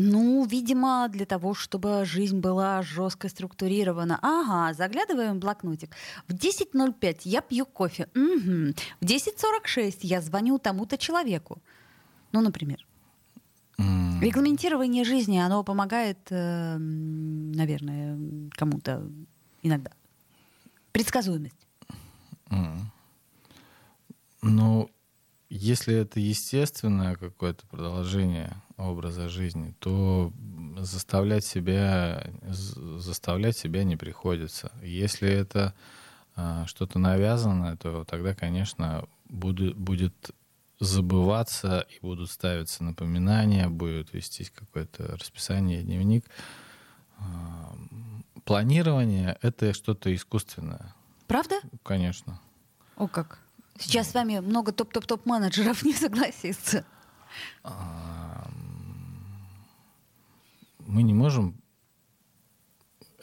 Ну, 0.00 0.46
видимо, 0.46 1.08
для 1.08 1.26
того, 1.26 1.54
чтобы 1.54 2.04
жизнь 2.04 2.38
была 2.38 2.82
жестко 2.82 3.28
структурирована. 3.28 4.18
Ага, 4.22 4.72
заглядываем 4.74 5.36
в 5.36 5.38
блокнотик. 5.40 5.90
В 6.28 6.34
10.05 6.34 7.22
я 7.24 7.40
пью 7.40 7.66
кофе. 7.66 8.06
Мгм. 8.14 8.74
В 9.00 9.04
10.46 9.04 9.98
я 10.02 10.20
звоню 10.20 10.58
тому-то 10.58 10.96
человеку. 10.98 11.58
Ну, 12.32 12.40
например. 12.40 12.86
М, 13.78 14.20
Регламентирование 14.22 15.04
жизни, 15.04 15.38
оно 15.38 15.64
помогает, 15.64 16.18
э, 16.30 16.74
м, 16.76 17.50
наверное, 17.52 18.16
кому-то 18.52 19.02
иногда. 19.64 19.90
Предсказуемость. 20.92 21.56
м. 22.50 22.90
Ну, 24.42 24.88
если 25.50 25.94
это 25.96 26.20
естественное 26.20 27.16
какое-то 27.16 27.66
продолжение 27.66 28.56
образа 28.78 29.28
жизни, 29.28 29.74
то 29.80 30.32
заставлять 30.78 31.44
себя, 31.44 32.30
заставлять 32.42 33.56
себя 33.56 33.84
не 33.84 33.96
приходится. 33.96 34.70
Если 34.82 35.28
это 35.28 35.74
а, 36.36 36.66
что-то 36.66 36.98
навязанное, 36.98 37.76
то 37.76 38.04
тогда, 38.04 38.34
конечно, 38.34 39.04
будет, 39.28 39.76
будет 39.76 40.30
забываться 40.80 41.86
и 41.90 41.98
будут 42.00 42.30
ставиться 42.30 42.84
напоминания, 42.84 43.68
будет 43.68 44.12
вестись 44.12 44.50
какое-то 44.50 45.16
расписание, 45.16 45.82
дневник. 45.82 46.24
А, 47.18 47.74
планирование— 48.44 49.36
это 49.42 49.74
что-то 49.74 50.14
искусственное. 50.14 50.94
Правда? 51.26 51.56
Конечно. 51.82 52.40
О 52.96 53.08
как. 53.08 53.40
Сейчас 53.78 54.10
с 54.10 54.14
вами 54.14 54.38
много 54.38 54.72
топ-топ-топ 54.72 55.26
менеджеров 55.26 55.82
не 55.84 55.92
согласится. 55.92 56.84
Мы 60.88 61.02
не 61.02 61.12
можем 61.12 61.60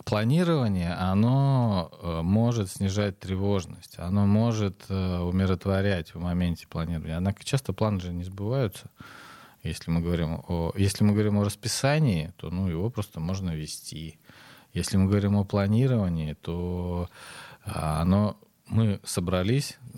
планирование, 0.03 0.93
оно 0.93 1.89
э, 1.91 2.21
может 2.21 2.69
снижать 2.69 3.19
тревожность, 3.19 3.97
оно 3.97 4.27
может 4.27 4.85
э, 4.87 5.17
умиротворять 5.17 6.13
в 6.13 6.19
моменте 6.19 6.67
планирования. 6.67 7.17
Однако 7.17 7.43
часто 7.43 7.73
планы 7.73 7.99
же 7.99 8.13
не 8.13 8.23
сбываются. 8.23 8.91
Если 9.63 9.89
мы 9.89 10.01
говорим 10.01 10.43
о, 10.47 10.73
если 10.75 11.03
мы 11.03 11.13
говорим 11.13 11.39
о 11.39 11.43
расписании, 11.43 12.31
то 12.37 12.51
ну, 12.51 12.67
его 12.67 12.91
просто 12.91 13.19
можно 13.19 13.55
вести. 13.55 14.19
Если 14.73 14.97
мы 14.97 15.07
говорим 15.07 15.35
о 15.35 15.43
планировании, 15.43 16.33
то 16.33 17.09
а, 17.63 17.99
оно 17.99 18.37
мы 18.67 18.99
собрались 19.03 19.77
э, 19.93 19.97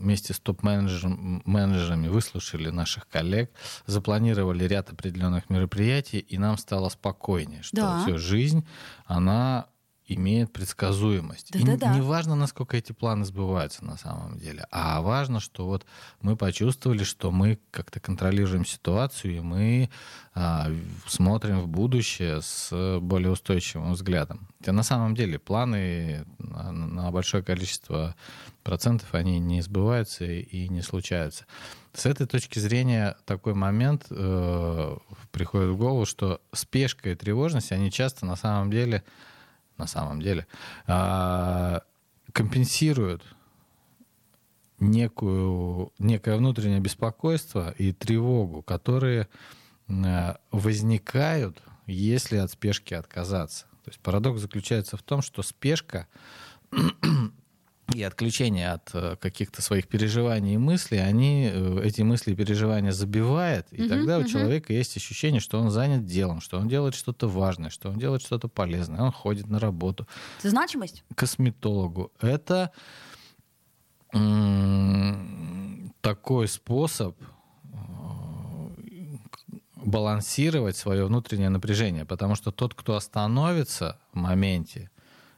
вместе 0.00 0.34
с 0.34 0.40
топ-менеджерами, 0.40 2.08
выслушали 2.08 2.70
наших 2.70 3.08
коллег, 3.08 3.50
запланировали 3.86 4.64
ряд 4.64 4.90
определенных 4.90 5.50
мероприятий, 5.50 6.18
и 6.18 6.38
нам 6.38 6.58
стало 6.58 6.88
спокойнее, 6.88 7.62
что 7.62 7.76
да. 7.76 8.02
все, 8.02 8.18
жизнь, 8.18 8.66
она 9.06 9.66
имеет 10.06 10.52
предсказуемость. 10.52 11.52
Да, 11.52 11.58
и 11.58 11.64
да, 11.64 11.76
да. 11.76 11.94
не 11.94 12.00
важно, 12.00 12.34
насколько 12.34 12.76
эти 12.76 12.92
планы 12.92 13.24
сбываются 13.24 13.84
на 13.84 13.96
самом 13.96 14.38
деле, 14.38 14.66
а 14.70 15.00
важно, 15.00 15.40
что 15.40 15.66
вот 15.66 15.86
мы 16.20 16.36
почувствовали, 16.36 17.04
что 17.04 17.30
мы 17.30 17.58
как-то 17.70 18.00
контролируем 18.00 18.64
ситуацию, 18.64 19.36
и 19.36 19.40
мы 19.40 19.90
а, 20.34 20.70
смотрим 21.06 21.60
в 21.60 21.68
будущее 21.68 22.40
с 22.42 22.98
более 23.00 23.30
устойчивым 23.30 23.92
взглядом. 23.92 24.48
Хотя 24.58 24.72
на 24.72 24.82
самом 24.82 25.14
деле 25.14 25.38
планы 25.38 26.24
на, 26.38 26.72
на 26.72 27.10
большое 27.10 27.42
количество 27.42 28.14
процентов, 28.62 29.14
они 29.14 29.38
не 29.38 29.60
сбываются 29.60 30.24
и 30.24 30.68
не 30.68 30.82
случаются. 30.82 31.46
С 31.92 32.06
этой 32.06 32.26
точки 32.26 32.58
зрения 32.58 33.16
такой 33.26 33.54
момент 33.54 34.06
э, 34.08 34.96
приходит 35.30 35.70
в 35.70 35.76
голову, 35.76 36.06
что 36.06 36.40
спешка 36.52 37.10
и 37.10 37.14
тревожность, 37.14 37.70
они 37.70 37.90
часто 37.90 38.24
на 38.24 38.36
самом 38.36 38.70
деле 38.70 39.02
на 39.78 39.86
самом 39.86 40.20
деле, 40.20 40.46
а, 40.86 41.82
компенсируют 42.32 43.22
некую, 44.78 45.92
некое 45.98 46.36
внутреннее 46.36 46.80
беспокойство 46.80 47.70
и 47.78 47.92
тревогу, 47.92 48.62
которые 48.62 49.28
а, 49.88 50.38
возникают, 50.50 51.62
если 51.86 52.36
от 52.36 52.50
спешки 52.50 52.94
отказаться. 52.94 53.66
То 53.84 53.90
есть 53.90 54.00
парадокс 54.00 54.40
заключается 54.40 54.96
в 54.96 55.02
том, 55.02 55.22
что 55.22 55.42
спешка 55.42 56.06
и 57.94 58.02
отключение 58.02 58.72
от 58.72 58.90
э, 58.94 59.16
каких-то 59.20 59.62
своих 59.62 59.88
переживаний 59.88 60.54
и 60.54 60.58
мыслей, 60.58 60.98
они 60.98 61.50
э, 61.52 61.80
эти 61.84 62.02
мысли 62.02 62.32
и 62.32 62.34
переживания 62.34 62.92
забивает, 62.92 63.66
и 63.72 63.82
uh-huh, 63.82 63.88
тогда 63.88 64.18
uh-huh. 64.18 64.24
у 64.24 64.28
человека 64.28 64.72
есть 64.72 64.96
ощущение, 64.96 65.40
что 65.40 65.60
он 65.60 65.70
занят 65.70 66.06
делом, 66.06 66.40
что 66.40 66.58
он 66.58 66.68
делает 66.68 66.94
что-то 66.94 67.28
важное, 67.28 67.70
что 67.70 67.90
он 67.90 67.98
делает 67.98 68.22
что-то 68.22 68.48
полезное, 68.48 69.00
он 69.00 69.12
ходит 69.12 69.48
на 69.48 69.58
работу. 69.58 70.06
Это 70.40 70.50
значимость? 70.50 71.04
К 71.14 71.18
косметологу. 71.18 72.12
Это 72.20 72.70
такой 76.02 76.48
способ 76.48 77.16
э, 77.22 77.76
балансировать 79.76 80.76
свое 80.76 81.06
внутреннее 81.06 81.48
напряжение, 81.48 82.04
потому 82.04 82.34
что 82.34 82.50
тот, 82.50 82.74
кто 82.74 82.94
остановится 82.94 83.98
в 84.12 84.16
моменте, 84.16 84.90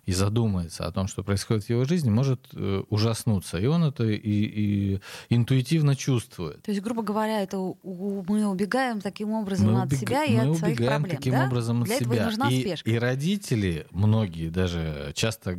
и 0.06 0.12
задумается 0.12 0.86
о 0.86 0.92
том, 0.92 1.08
что 1.08 1.22
происходит 1.22 1.64
в 1.64 1.70
его 1.70 1.84
жизни, 1.84 2.10
может 2.10 2.48
э, 2.52 2.82
ужаснуться. 2.90 3.58
И 3.58 3.66
он 3.66 3.84
это 3.84 4.04
и, 4.04 4.18
и 4.18 5.00
интуитивно 5.28 5.96
чувствует. 5.96 6.62
То 6.62 6.70
есть, 6.70 6.82
грубо 6.82 7.02
говоря, 7.02 7.42
это 7.42 7.58
у, 7.58 8.24
мы 8.28 8.46
убегаем 8.46 9.00
таким 9.00 9.32
образом 9.32 9.72
мы 9.72 9.82
от 9.82 9.86
убег... 9.86 10.00
себя 10.00 10.24
и 10.24 10.36
мы 10.36 10.50
от 10.50 10.58
своих 10.58 10.76
проблем. 10.76 10.92
Мы 10.92 10.98
убегаем 10.98 11.16
таким 11.16 11.32
да? 11.34 11.46
образом 11.46 11.82
от 11.82 11.88
Для 11.88 11.98
себя. 11.98 12.14
Этого 12.14 12.24
нужна 12.26 12.50
и, 12.50 12.60
спешка. 12.60 12.90
и 12.90 12.98
родители, 12.98 13.86
многие 13.90 14.50
даже 14.50 15.12
часто 15.14 15.58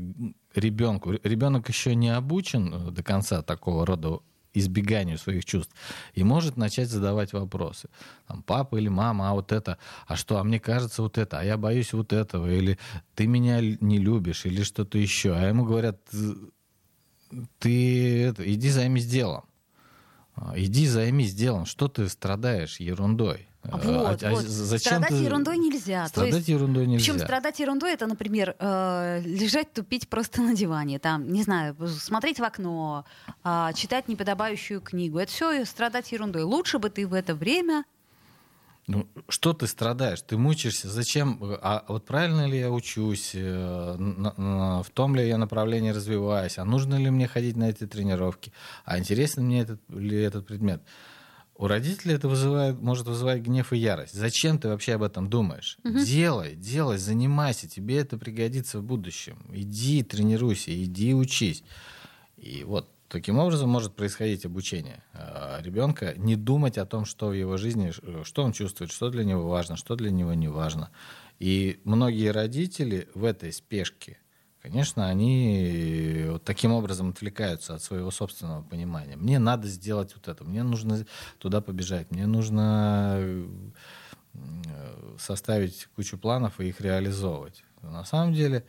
ребенку, 0.54 1.14
ребенок 1.24 1.70
еще 1.70 1.96
не 1.96 2.10
обучен 2.10 2.94
до 2.94 3.04
конца 3.04 3.42
такого 3.42 3.86
рода 3.86 4.20
избеганию 4.56 5.18
своих 5.18 5.46
чувств, 5.46 5.76
и 6.14 6.24
может 6.24 6.58
начать 6.58 6.90
задавать 6.90 7.34
вопросы. 7.34 7.90
Там, 8.28 8.42
папа 8.44 8.78
или 8.78 8.88
мама, 8.88 9.30
а 9.30 9.34
вот 9.34 9.52
это, 9.52 9.78
а 10.08 10.16
что, 10.16 10.38
а 10.38 10.44
мне 10.44 10.60
кажется 10.60 11.02
вот 11.02 11.18
это, 11.18 11.40
а 11.40 11.44
я 11.44 11.58
боюсь 11.58 11.94
вот 11.94 12.14
этого, 12.14 12.50
или 12.52 12.78
ты 13.14 13.28
меня 13.28 13.62
не 13.62 14.00
любишь, 14.00 14.46
или 14.46 14.64
что-то 14.64 14.98
еще. 14.98 15.34
А 15.36 15.48
ему 15.48 15.66
говорят, 15.66 16.00
ты 17.60 18.24
это, 18.24 18.52
иди 18.52 18.70
займись 18.70 19.06
делом. 19.06 19.44
Иди 20.56 20.86
займись 20.88 21.34
делом, 21.34 21.66
что 21.66 21.88
ты 21.88 22.10
страдаешь 22.10 22.80
ерундой. 22.80 23.48
Вот, 23.72 24.24
а, 24.24 24.28
а 24.28 24.32
вот. 24.32 24.44
Зачем 24.44 24.94
страдать 24.94 25.10
ты... 25.10 25.16
ерундой 25.16 25.58
нельзя. 25.58 26.08
Страдать 26.08 26.34
есть, 26.36 26.48
ерундой 26.50 26.86
нельзя. 26.88 27.06
Причем 27.06 27.20
страдать 27.20 27.60
ерундой 27.60 27.94
это, 27.94 28.08
например, 28.08 28.56
э, 28.60 29.22
лежать 29.26 29.74
тупить 29.74 30.08
просто 30.08 30.42
на 30.42 30.56
диване, 30.56 31.00
там, 31.00 31.32
не 31.32 31.44
знаю, 31.44 31.76
смотреть 31.88 32.40
в 32.40 32.44
окно, 32.44 33.06
э, 33.44 33.70
читать 33.76 34.08
неподобающую 34.08 34.82
книгу. 34.82 35.20
Это 35.20 35.32
все 35.32 35.66
страдать 35.66 36.12
ерундой. 36.12 36.44
Лучше 36.44 36.80
бы 36.80 36.90
ты 36.90 37.08
в 37.08 37.14
это 37.14 37.36
время 37.36 37.86
ну, 38.88 39.08
что 39.30 39.54
ты 39.54 39.66
страдаешь? 39.66 40.22
Ты 40.22 40.38
мучаешься? 40.38 40.90
Зачем? 40.90 41.40
А 41.62 41.84
вот 41.88 42.06
правильно 42.06 42.46
ли 42.46 42.60
я 42.60 42.70
учусь? 42.70 43.32
Э, 43.34 43.96
в 43.98 44.90
том 44.94 45.16
ли 45.16 45.28
я 45.28 45.40
направлении 45.40 45.90
развиваюсь? 45.90 46.60
А 46.60 46.66
нужно 46.66 46.96
ли 46.96 47.10
мне 47.10 47.28
ходить 47.28 47.58
на 47.58 47.70
эти 47.70 47.88
тренировки? 47.88 48.54
А 48.84 49.00
интересен 49.00 49.46
мне 49.46 49.62
этот, 49.62 49.82
ли 49.90 50.22
этот 50.22 50.46
предмет? 50.46 50.84
У 51.58 51.68
родителей 51.68 52.16
это 52.16 52.28
вызывает, 52.28 52.82
может 52.82 53.08
вызывать 53.08 53.42
гнев 53.42 53.72
и 53.72 53.78
ярость. 53.78 54.14
Зачем 54.14 54.60
ты 54.60 54.68
вообще 54.68 54.94
об 54.94 55.04
этом 55.04 55.30
думаешь? 55.30 55.78
Угу. 55.86 56.00
Делай, 56.00 56.56
делай, 56.56 56.98
занимайся, 56.98 57.70
тебе 57.70 57.98
это 57.98 58.18
пригодится 58.18 58.80
в 58.80 58.84
будущем. 58.84 59.38
Иди, 59.54 60.04
тренируйся, 60.04 60.72
иди 60.72 61.14
учись. 61.14 61.64
И 62.36 62.66
вот 62.66 62.90
таким 63.08 63.40
образом 63.40 63.70
может 63.70 63.96
происходить 63.96 64.46
обучение 64.46 65.02
а, 65.14 65.62
ребенка, 65.62 66.14
не 66.18 66.36
думать 66.36 66.78
о 66.78 66.86
том, 66.86 67.06
что 67.06 67.28
в 67.28 67.34
его 67.34 67.56
жизни, 67.56 67.94
что 68.24 68.44
он 68.44 68.52
чувствует, 68.52 68.92
что 68.92 69.10
для 69.10 69.24
него 69.24 69.48
важно, 69.48 69.78
что 69.78 69.96
для 69.96 70.12
него 70.12 70.34
не 70.34 70.50
важно. 70.50 70.90
И 71.40 71.80
многие 71.86 72.32
родители 72.32 73.08
в 73.14 73.24
этой 73.24 73.54
спешке 73.54 74.18
конечно, 74.66 75.08
они 75.08 76.26
вот 76.28 76.44
таким 76.44 76.72
образом 76.72 77.10
отвлекаются 77.12 77.76
от 77.76 77.84
своего 77.84 78.10
собственного 78.10 78.64
понимания. 78.64 79.16
Мне 79.16 79.38
надо 79.38 79.68
сделать 79.68 80.16
вот 80.16 80.28
это, 80.28 80.44
мне 80.44 80.64
нужно 80.64 81.06
туда 81.38 81.62
побежать, 81.62 82.10
мне 82.10 82.26
нужно 82.26 83.18
э, 83.20 83.48
составить 85.20 85.86
кучу 85.96 86.18
планов 86.18 86.60
и 86.60 86.70
их 86.70 86.82
реализовывать. 86.82 87.64
на 87.84 88.04
самом 88.06 88.34
деле, 88.34 88.66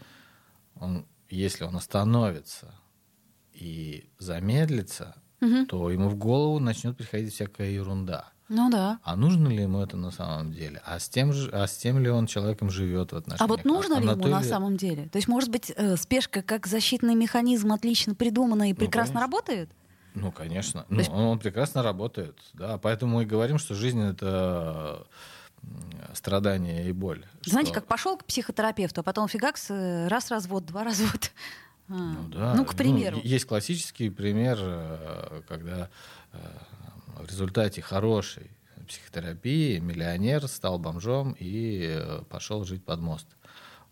он, 0.75 1.07
если 1.31 1.65
он 1.65 1.75
остановится 1.77 2.75
и 3.55 4.11
замедлится, 4.19 5.15
угу. 5.41 5.65
то 5.65 5.91
ему 5.91 6.11
в 6.11 6.17
голову 6.17 6.59
начнет 6.59 6.95
приходить 6.95 7.33
всякая 7.33 7.71
ерунда. 7.71 8.33
Ну 8.49 8.71
да. 8.71 9.01
А 9.03 9.17
нужно 9.17 9.49
ли 9.49 9.63
ему 9.63 9.83
это 9.83 9.97
на 9.97 10.11
самом 10.11 10.53
деле? 10.53 10.81
А 10.85 11.01
с 11.01 11.09
тем, 11.09 11.33
же, 11.33 11.51
а 11.51 11.67
с 11.67 11.77
тем 11.77 11.99
ли 11.99 12.09
он 12.09 12.27
человеком 12.27 12.71
живет 12.71 13.13
в 13.13 13.17
отношениях? 13.17 13.41
А 13.41 13.47
вот 13.47 13.65
нужно 13.65 13.97
а, 13.97 14.01
ли 14.01 14.09
ему 14.09 14.27
на 14.29 14.43
самом 14.43 14.77
деле? 14.77 15.09
То 15.09 15.17
есть, 15.17 15.27
может 15.27 15.51
быть, 15.51 15.73
э, 15.75 15.97
спешка 15.97 16.43
как 16.43 16.67
защитный 16.67 17.17
механизм 17.17 17.73
отлично 17.73 18.15
придумана 18.15 18.71
и 18.71 18.73
ну, 18.73 18.77
прекрасно 18.77 19.15
конечно. 19.15 19.21
работает? 19.21 19.71
Ну, 20.15 20.31
конечно. 20.31 20.87
Ну, 20.89 20.99
есть... 20.99 21.11
он, 21.11 21.25
он 21.25 21.39
прекрасно 21.39 21.83
работает. 21.83 22.39
Да. 22.55 22.79
Поэтому 22.79 23.17
мы 23.17 23.25
и 23.25 23.27
говорим, 23.27 23.59
что 23.59 23.75
жизнь 23.75 24.01
это 24.01 25.07
страдание 26.15 26.89
и 26.89 26.93
боль. 26.93 27.25
Знаете, 27.45 27.73
что... 27.73 27.81
как 27.81 27.89
пошел 27.89 28.17
к 28.17 28.25
психотерапевту, 28.25 29.01
а 29.01 29.05
потом 29.05 29.29
фигакс, 29.29 29.67
э, 29.71 30.07
раз 30.07 30.31
развод, 30.31 30.67
два 30.67 30.85
развод. 30.85 31.33
А. 31.89 31.93
Ну, 31.93 32.29
да. 32.29 32.55
ну, 32.55 32.65
к 32.65 32.75
примеру. 32.75 33.17
Ну, 33.17 33.23
есть 33.25 33.45
классический 33.45 34.09
пример, 34.09 34.59
э, 34.61 35.43
когда 35.49 35.91
в 37.20 37.26
результате 37.26 37.83
хорошей 37.83 38.50
психотерапии 38.87 39.79
миллионер 39.79 40.46
стал 40.48 40.79
бомжом 40.79 41.37
и 41.38 41.96
э, 41.98 42.22
пошел 42.29 42.64
жить 42.64 42.85
под 42.85 43.00
мост, 43.00 43.26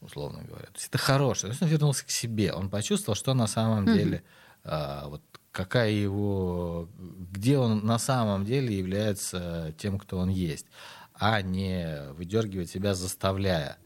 условно 0.00 0.42
говоря. 0.44 0.66
То 0.66 0.74
есть 0.74 0.88
это 0.88 0.98
хорошее. 0.98 1.50
То 1.50 1.54
есть 1.54 1.62
он 1.62 1.68
вернулся 1.68 2.04
к 2.04 2.10
себе. 2.10 2.52
Он 2.52 2.70
почувствовал, 2.70 3.16
что 3.16 3.34
на 3.34 3.46
самом 3.46 3.86
mm-hmm. 3.86 3.94
деле, 3.94 4.22
а, 4.62 5.08
вот 5.08 5.22
какая 5.50 5.90
его, 5.90 6.88
где 7.30 7.58
он 7.58 7.84
на 7.84 7.98
самом 7.98 8.44
деле 8.44 8.76
является 8.76 9.74
тем, 9.78 9.98
кто 9.98 10.18
он 10.18 10.28
есть. 10.28 10.66
а 11.14 11.42
не 11.42 12.12
выдергивать 12.12 12.70
себя, 12.70 12.94
заставляя. 12.94 13.78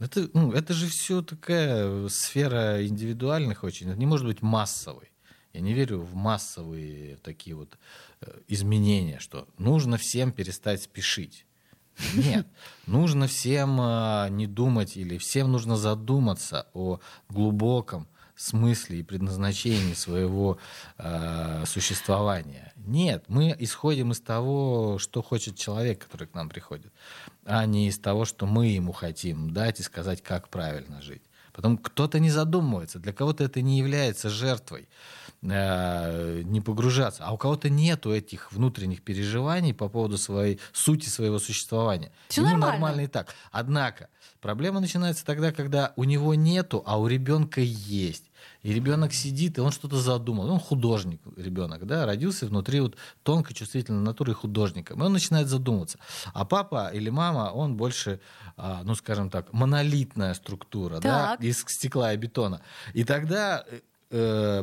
Это, 0.00 0.28
ну, 0.34 0.50
это 0.52 0.72
же 0.74 0.88
все 0.88 1.22
такая 1.22 2.08
сфера 2.08 2.84
индивидуальных 2.84 3.62
очень. 3.62 3.88
Это 3.88 3.98
не 3.98 4.06
может 4.06 4.26
быть 4.26 4.42
массовой. 4.42 5.11
Я 5.52 5.60
не 5.60 5.74
верю 5.74 6.00
в 6.00 6.14
массовые 6.14 7.16
такие 7.16 7.54
вот 7.54 7.76
э, 8.20 8.40
изменения, 8.48 9.18
что 9.18 9.46
нужно 9.58 9.98
всем 9.98 10.32
перестать 10.32 10.82
спешить. 10.82 11.46
Нет, 12.14 12.46
нужно 12.86 13.26
всем 13.26 13.78
э, 13.80 14.28
не 14.30 14.46
думать 14.46 14.96
или 14.96 15.18
всем 15.18 15.52
нужно 15.52 15.76
задуматься 15.76 16.66
о 16.72 17.00
глубоком 17.28 18.08
смысле 18.34 19.00
и 19.00 19.02
предназначении 19.02 19.94
своего 19.94 20.58
э, 20.98 21.64
существования. 21.66 22.72
Нет, 22.76 23.24
мы 23.28 23.54
исходим 23.58 24.12
из 24.12 24.20
того, 24.20 24.98
что 24.98 25.22
хочет 25.22 25.56
человек, 25.56 26.06
который 26.06 26.26
к 26.26 26.34
нам 26.34 26.48
приходит, 26.48 26.92
а 27.44 27.64
не 27.66 27.88
из 27.88 27.98
того, 27.98 28.24
что 28.24 28.46
мы 28.46 28.68
ему 28.68 28.92
хотим 28.92 29.52
дать 29.52 29.80
и 29.80 29.82
сказать, 29.82 30.22
как 30.22 30.48
правильно 30.48 31.02
жить. 31.02 31.22
Потом 31.52 31.76
кто-то 31.76 32.18
не 32.18 32.30
задумывается, 32.30 32.98
для 32.98 33.12
кого-то 33.12 33.44
это 33.44 33.60
не 33.60 33.78
является 33.78 34.30
жертвой 34.30 34.88
э, 35.42 36.42
не 36.44 36.60
погружаться, 36.60 37.24
а 37.24 37.32
у 37.32 37.36
кого-то 37.36 37.68
нету 37.68 38.12
этих 38.14 38.52
внутренних 38.52 39.02
переживаний 39.02 39.74
по 39.74 39.88
поводу 39.88 40.18
своей 40.18 40.60
сути 40.72 41.08
своего 41.08 41.38
существования. 41.38 42.12
Все 42.28 42.40
Ему 42.42 42.50
нормально. 42.52 42.72
нормально 42.72 43.00
и 43.02 43.06
так. 43.08 43.34
Однако 43.50 44.08
проблема 44.40 44.80
начинается 44.80 45.24
тогда, 45.24 45.52
когда 45.52 45.92
у 45.96 46.04
него 46.04 46.34
нету, 46.34 46.82
а 46.86 46.98
у 46.98 47.06
ребенка 47.06 47.60
есть. 47.60 48.24
И 48.62 48.72
ребенок 48.72 49.12
сидит, 49.12 49.58
и 49.58 49.60
он 49.60 49.72
что-то 49.72 49.96
задумал. 50.00 50.48
Он 50.50 50.58
художник, 50.60 51.20
ребенок, 51.36 51.84
да, 51.86 52.06
родился 52.06 52.46
внутри 52.46 52.80
вот 52.80 52.96
тонкой 53.22 53.54
чувствительной 53.54 54.02
натуры 54.02 54.34
художника. 54.34 54.94
И 54.94 55.00
он 55.00 55.12
начинает 55.12 55.48
задумываться. 55.48 55.98
А 56.32 56.44
папа 56.44 56.90
или 56.92 57.10
мама, 57.10 57.50
он 57.52 57.76
больше, 57.76 58.20
а, 58.56 58.82
ну, 58.84 58.94
скажем 58.94 59.30
так, 59.30 59.52
монолитная 59.52 60.34
структура, 60.34 60.98
да, 61.00 61.32
Так. 61.36 61.40
из 61.40 61.60
стекла 61.60 62.12
и 62.14 62.16
бетона. 62.16 62.62
И 62.94 63.04
тогда 63.04 63.64
э, 64.12 64.62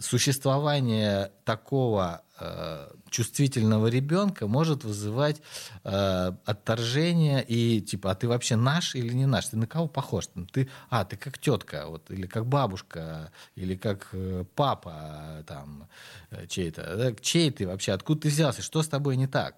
существование 0.00 1.30
такого 1.44 2.22
э, 2.38 2.90
чувствительного 3.10 3.86
ребенка 3.86 4.46
может 4.46 4.84
вызывать 4.84 5.40
э, 5.84 6.32
отторжение 6.44 7.44
и 7.44 7.80
типа, 7.80 8.10
а 8.10 8.14
ты 8.14 8.28
вообще 8.28 8.56
наш 8.56 8.94
или 8.94 9.12
не 9.14 9.26
наш? 9.26 9.46
Ты 9.46 9.56
на 9.56 9.66
кого 9.66 9.88
похож? 9.88 10.28
Ты, 10.52 10.68
а, 10.90 11.04
ты 11.04 11.16
как 11.16 11.38
тетка, 11.38 11.86
вот, 11.86 12.10
или 12.10 12.26
как 12.26 12.46
бабушка, 12.46 13.32
или 13.54 13.76
как 13.76 14.08
э, 14.12 14.44
папа 14.54 15.44
там 15.46 15.88
э, 16.30 16.46
чей-то. 16.46 16.96
Да? 16.96 17.14
Чей 17.20 17.50
ты 17.50 17.66
вообще? 17.66 17.92
Откуда 17.92 18.22
ты 18.22 18.28
взялся? 18.28 18.62
Что 18.62 18.82
с 18.82 18.88
тобой 18.88 19.16
не 19.16 19.26
так? 19.26 19.56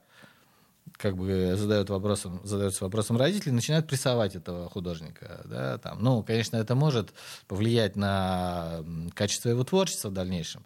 Как 1.01 1.17
бы 1.17 1.55
задают 1.57 1.89
вопросом, 1.89 2.41
задаются 2.45 2.85
вопросом 2.85 3.17
родители, 3.17 3.51
начинают 3.51 3.87
прессовать 3.87 4.37
этого 4.37 4.69
художника. 4.69 5.41
Да, 5.47 5.79
там. 5.79 6.03
Ну, 6.03 6.23
конечно, 6.23 6.57
это 6.57 6.75
может 6.75 7.15
повлиять 7.47 7.97
на 7.97 8.85
качество 9.15 9.49
его 9.49 9.65
творчества 9.65 10.11
в 10.11 10.13
дальнейшем. 10.13 10.65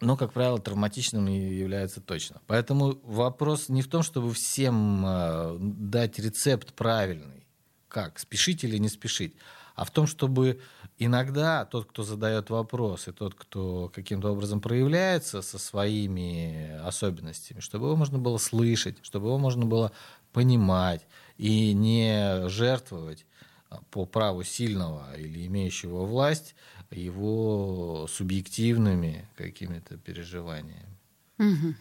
Но, 0.00 0.16
как 0.16 0.32
правило, 0.32 0.58
травматичным 0.58 1.26
является 1.26 2.00
точно. 2.00 2.42
Поэтому 2.46 2.98
вопрос 3.04 3.68
не 3.68 3.80
в 3.80 3.88
том, 3.88 4.02
чтобы 4.02 4.34
всем 4.34 5.04
э, 5.06 5.56
дать 5.58 6.18
рецепт 6.18 6.74
правильный, 6.74 7.46
как, 7.88 8.18
спешить 8.18 8.64
или 8.64 8.76
не 8.76 8.88
спешить, 8.88 9.34
а 9.74 9.84
в 9.84 9.90
том, 9.90 10.06
чтобы 10.06 10.60
иногда 10.98 11.64
тот, 11.64 11.86
кто 11.86 12.02
задает 12.02 12.50
вопрос, 12.50 13.08
и 13.08 13.12
тот, 13.12 13.34
кто 13.34 13.90
каким-то 13.94 14.30
образом 14.32 14.60
проявляется 14.60 15.42
со 15.42 15.58
своими 15.58 16.78
особенностями, 16.84 17.60
чтобы 17.60 17.86
его 17.86 17.96
можно 17.96 18.18
было 18.18 18.38
слышать, 18.38 18.96
чтобы 19.02 19.28
его 19.28 19.38
можно 19.38 19.66
было 19.66 19.92
понимать 20.32 21.06
и 21.36 21.72
не 21.72 22.48
жертвовать 22.48 23.26
а, 23.70 23.80
по 23.90 24.06
праву 24.06 24.44
сильного 24.44 25.16
или 25.16 25.46
имеющего 25.46 26.04
власть 26.04 26.54
его 26.90 28.06
субъективными 28.08 29.26
какими-то 29.36 29.96
переживаниями. 29.96 30.98
Мгм. 31.38 31.76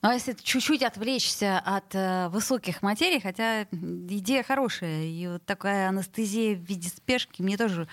Ну, 0.00 0.10
а 0.10 0.14
если 0.14 0.32
чуть-чуть 0.32 0.84
отвлечься 0.84 1.58
от 1.58 1.92
э, 1.94 2.28
высоких 2.28 2.82
материй, 2.82 3.20
хотя 3.20 3.64
идея 3.64 4.44
хорошая, 4.44 5.02
и 5.02 5.26
вот 5.26 5.44
такая 5.44 5.88
анестезия 5.88 6.54
в 6.54 6.60
виде 6.60 6.88
спешки 6.88 7.42
мне 7.42 7.56
тоже 7.56 7.88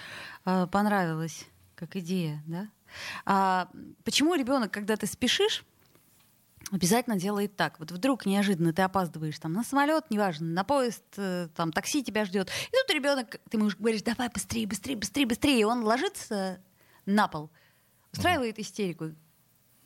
э, 0.46 0.68
понравилась 0.72 1.46
как 1.74 1.96
идея, 1.96 2.44
да? 2.46 2.70
А 3.26 3.70
почему 4.04 4.36
ребенок, 4.36 4.72
когда 4.72 4.96
ты 4.98 5.08
спешишь, 5.08 5.66
обязательно 6.72 7.18
делает 7.18 7.56
так? 7.56 7.80
Вот 7.80 7.92
вдруг 7.92 8.28
неожиданно 8.28 8.72
ты 8.72 8.84
опаздываешь 8.84 9.40
там 9.40 9.54
на 9.54 9.64
самолет, 9.64 10.06
неважно, 10.12 10.46
на 10.46 10.64
поезд, 10.64 11.04
э, 11.18 11.48
там 11.56 11.72
такси 11.72 12.04
тебя 12.04 12.24
ждет, 12.26 12.50
и 12.50 12.72
тут 12.72 12.96
ребенок, 12.96 13.40
ты 13.50 13.58
ему 13.58 13.72
говоришь, 13.80 14.04
давай 14.04 14.30
быстрее, 14.30 14.68
быстрее, 14.68 14.96
быстрее, 14.96 15.26
быстрее, 15.26 15.62
и 15.62 15.64
он 15.64 15.84
ложится 15.84 16.62
на 17.08 17.28
пол, 17.28 17.50
устраивает 18.14 18.60
истерику, 18.60 19.12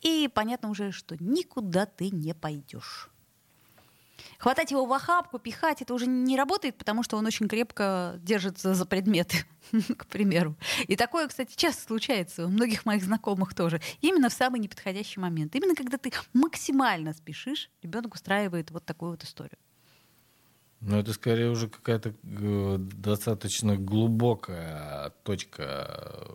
и 0.02 0.28
понятно 0.32 0.70
уже, 0.70 0.92
что 0.92 1.16
никуда 1.18 1.86
ты 1.86 2.10
не 2.10 2.34
пойдешь. 2.34 3.10
Хватать 4.38 4.70
его 4.70 4.86
в 4.86 4.92
охапку, 4.92 5.38
пихать, 5.38 5.82
это 5.82 5.92
уже 5.94 6.06
не 6.06 6.36
работает, 6.36 6.76
потому 6.76 7.02
что 7.02 7.16
он 7.16 7.26
очень 7.26 7.48
крепко 7.48 8.18
держится 8.22 8.74
за 8.74 8.86
предметы, 8.86 9.38
к 9.96 10.06
примеру. 10.06 10.56
И 10.88 10.96
такое, 10.96 11.28
кстати, 11.28 11.54
часто 11.56 11.82
случается 11.82 12.46
у 12.46 12.48
многих 12.48 12.86
моих 12.86 13.04
знакомых 13.04 13.54
тоже. 13.54 13.80
Именно 14.00 14.28
в 14.28 14.32
самый 14.32 14.60
неподходящий 14.60 15.20
момент. 15.20 15.54
Именно 15.54 15.74
когда 15.74 15.98
ты 15.98 16.12
максимально 16.32 17.12
спешишь, 17.12 17.70
ребенок 17.82 18.14
устраивает 18.14 18.70
вот 18.70 18.84
такую 18.84 19.12
вот 19.12 19.24
историю. 19.24 19.58
Ну, 20.80 20.98
это 20.98 21.12
скорее 21.12 21.50
уже 21.50 21.68
какая-то 21.68 22.14
э, 22.22 22.76
достаточно 22.78 23.76
глубокая 23.76 25.10
точка 25.24 26.26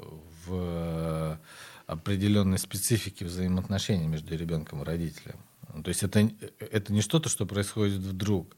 в 0.46 1.40
определенной 1.88 2.58
специфике 2.58 3.26
взаимоотношений 3.26 4.08
между 4.08 4.36
ребенком 4.36 4.82
и 4.82 4.86
родителем. 4.86 5.38
Ну, 5.74 5.84
То 5.84 5.90
есть 5.90 6.04
это, 6.04 6.30
это 6.60 6.94
не 6.94 7.02
что-то, 7.02 7.30
что 7.30 7.46
происходит 7.46 8.00
вдруг, 8.00 8.56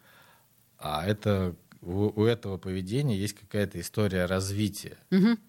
а 0.78 1.06
это 1.06 1.56
у, 1.82 2.22
у 2.22 2.26
этого 2.26 2.58
поведения 2.58 3.18
есть 3.18 3.34
какая-то 3.34 3.80
история 3.80 4.26
развития. 4.26 4.98
Мгм. 5.10 5.40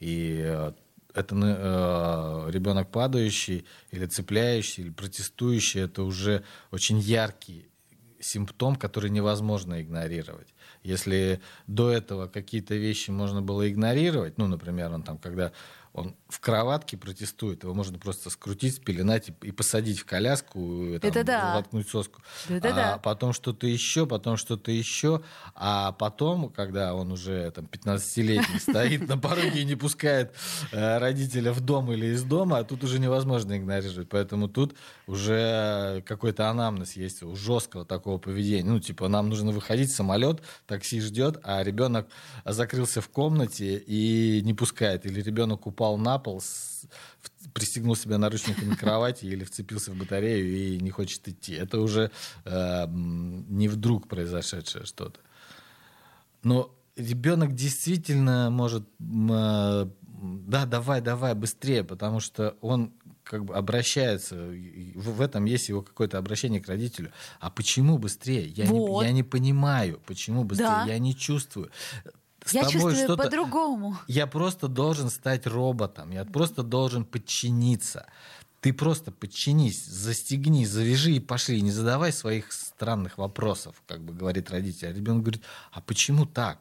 И 0.00 0.40
э, 0.44 0.72
это 1.14 1.34
э, 1.36 2.50
ребенок 2.50 2.90
падающий 2.90 3.64
или 3.90 4.06
цепляющий, 4.06 4.84
или 4.84 4.90
протестующий, 4.90 5.80
это 5.80 6.02
уже 6.02 6.44
очень 6.70 6.98
яркий 6.98 7.68
симптом, 8.20 8.76
который 8.76 9.10
невозможно 9.10 9.82
игнорировать. 9.82 10.54
Если 10.82 11.40
до 11.66 11.90
этого 11.90 12.28
какие-то 12.28 12.74
вещи 12.74 13.10
можно 13.10 13.42
было 13.42 13.68
игнорировать, 13.68 14.38
ну, 14.38 14.46
например, 14.46 14.92
он 14.92 15.02
там, 15.02 15.18
когда 15.18 15.52
он 15.94 16.16
в 16.28 16.40
кроватке 16.40 16.96
протестует, 16.96 17.64
его 17.64 17.74
можно 17.74 17.98
просто 17.98 18.30
скрутить, 18.30 18.76
спеленать 18.76 19.28
и, 19.28 19.34
и 19.42 19.52
посадить 19.52 19.98
в 19.98 20.06
коляску, 20.06 20.86
и, 20.86 20.98
там, 20.98 21.10
Это 21.10 21.22
да. 21.22 21.54
воткнуть 21.56 21.88
соску. 21.88 22.22
Да-да-да. 22.48 22.94
А 22.94 22.98
потом 22.98 23.34
что-то 23.34 23.66
еще, 23.66 24.06
потом 24.06 24.38
что-то 24.38 24.70
еще, 24.70 25.22
а 25.54 25.92
потом, 25.92 26.48
когда 26.48 26.94
он 26.94 27.12
уже 27.12 27.50
там 27.50 27.66
15-летний 27.66 28.58
стоит 28.58 29.06
на 29.06 29.18
пороге 29.18 29.60
и 29.60 29.64
не 29.64 29.74
пускает 29.74 30.34
э, 30.70 30.98
родителя 30.98 31.52
в 31.52 31.60
дом 31.60 31.92
или 31.92 32.06
из 32.06 32.22
дома, 32.22 32.58
а 32.58 32.64
тут 32.64 32.84
уже 32.84 32.98
невозможно 32.98 33.58
игнорировать. 33.58 34.08
Поэтому 34.08 34.48
тут 34.48 34.74
уже 35.06 36.02
какой-то 36.06 36.48
анамнез 36.48 36.92
есть 36.96 37.22
у 37.22 37.36
жесткого 37.36 37.84
такого 37.84 38.16
поведения. 38.16 38.64
Ну, 38.64 38.80
типа, 38.80 39.08
нам 39.08 39.28
нужно 39.28 39.52
выходить 39.52 39.92
самолет, 39.92 40.40
такси 40.66 41.00
ждет, 41.00 41.38
а 41.42 41.62
ребенок 41.62 42.08
закрылся 42.46 43.02
в 43.02 43.10
комнате 43.10 43.76
и 43.76 44.40
не 44.42 44.54
пускает. 44.54 45.04
Или 45.04 45.20
ребенок 45.20 45.66
упал 45.66 45.81
на 45.98 46.18
пол, 46.18 46.40
с- 46.40 46.86
пристегнул 47.54 47.96
себя 47.96 48.18
наручниками 48.18 48.74
к 48.74 48.78
кровати 48.80 49.26
или 49.26 49.44
вцепился 49.44 49.90
в 49.92 49.96
батарею 49.96 50.46
и 50.56 50.80
не 50.80 50.90
хочет 50.90 51.28
идти. 51.28 51.52
Это 51.54 51.80
уже 51.80 52.10
э, 52.44 52.86
не 52.88 53.68
вдруг 53.68 54.08
произошедшее 54.08 54.84
что-то. 54.84 55.20
Но 56.42 56.74
ребенок 56.96 57.54
действительно 57.54 58.50
может, 58.50 58.82
э, 59.00 59.86
да, 60.48 60.66
давай, 60.66 61.00
давай, 61.00 61.34
быстрее, 61.34 61.84
потому 61.84 62.20
что 62.20 62.56
он 62.60 62.92
как 63.24 63.44
бы 63.44 63.54
обращается, 63.54 64.34
в 64.94 65.20
этом 65.20 65.44
есть 65.44 65.68
его 65.68 65.82
какое-то 65.82 66.18
обращение 66.18 66.60
к 66.60 66.68
родителю. 66.68 67.12
А 67.40 67.50
почему 67.50 67.96
быстрее? 67.98 68.46
Я, 68.48 68.66
Вот. 68.66 69.02
не, 69.02 69.06
я 69.08 69.12
не 69.12 69.22
понимаю, 69.22 70.00
почему 70.06 70.44
быстрее, 70.44 70.66
Да. 70.66 70.84
я 70.86 70.98
не 70.98 71.14
чувствую. 71.14 71.70
С 72.44 72.52
Я 72.54 72.64
тобой 72.64 72.72
чувствую 72.94 73.16
по-другому. 73.16 73.96
я 74.08 74.26
просто 74.26 74.68
должен 74.68 75.10
стать 75.10 75.46
роботом, 75.46 76.10
я 76.10 76.24
просто 76.24 76.62
должен 76.62 77.04
подчиниться. 77.04 78.06
Ты 78.60 78.72
просто 78.72 79.10
подчинись, 79.10 79.84
застегни, 79.84 80.66
завяжи 80.66 81.12
и 81.12 81.20
пошли. 81.20 81.60
Не 81.60 81.72
задавай 81.72 82.12
своих 82.12 82.52
странных 82.52 83.18
вопросов, 83.18 83.82
как 83.88 84.00
бы 84.02 84.12
говорит 84.12 84.50
родитель. 84.50 84.88
А 84.88 84.92
ребенок 84.92 85.22
говорит, 85.22 85.42
а 85.72 85.80
почему 85.80 86.26
так? 86.26 86.60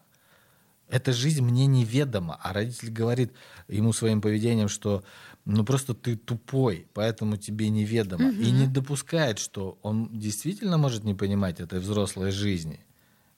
Эта 0.89 1.13
жизнь 1.13 1.41
мне 1.43 1.67
неведома, 1.67 2.39
а 2.41 2.53
родитель 2.53 2.89
говорит 2.89 3.31
ему 3.67 3.93
своим 3.93 4.19
поведением, 4.19 4.67
что 4.67 5.03
ну 5.45 5.63
просто 5.63 5.93
ты 5.93 6.17
тупой, 6.17 6.87
поэтому 6.93 7.37
тебе 7.37 7.69
неведомо. 7.69 8.29
Угу. 8.29 8.41
И 8.41 8.51
не 8.51 8.67
допускает, 8.67 9.39
что 9.39 9.77
он 9.81 10.09
действительно 10.11 10.77
может 10.77 11.03
не 11.03 11.13
понимать 11.13 11.59
этой 11.59 11.79
взрослой 11.79 12.31
жизни. 12.31 12.85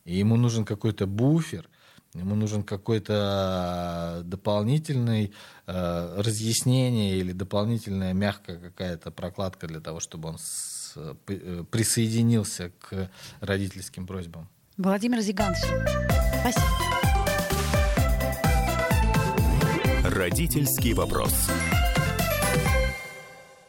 И 0.05 0.17
ему 0.17 0.35
нужен 0.35 0.65
какой-то 0.65 1.05
буфер, 1.05 1.69
ему 2.13 2.35
нужен 2.35 2.63
какой-то 2.63 4.21
дополнительный 4.25 5.33
э, 5.65 6.21
разъяснение 6.21 7.17
или 7.17 7.31
дополнительная 7.31 8.13
мягкая 8.13 8.57
какая-то 8.57 9.11
прокладка 9.11 9.67
для 9.67 9.79
того, 9.79 9.99
чтобы 9.99 10.29
он 10.29 10.37
с, 10.37 10.93
э, 10.95 11.63
присоединился 11.69 12.71
к 12.79 13.09
родительским 13.39 14.05
просьбам. 14.07 14.47
Владимир 14.77 15.21
Зиганович, 15.21 15.61
спасибо. 16.41 16.67
Родительский 20.03 20.93
вопрос. 20.93 21.33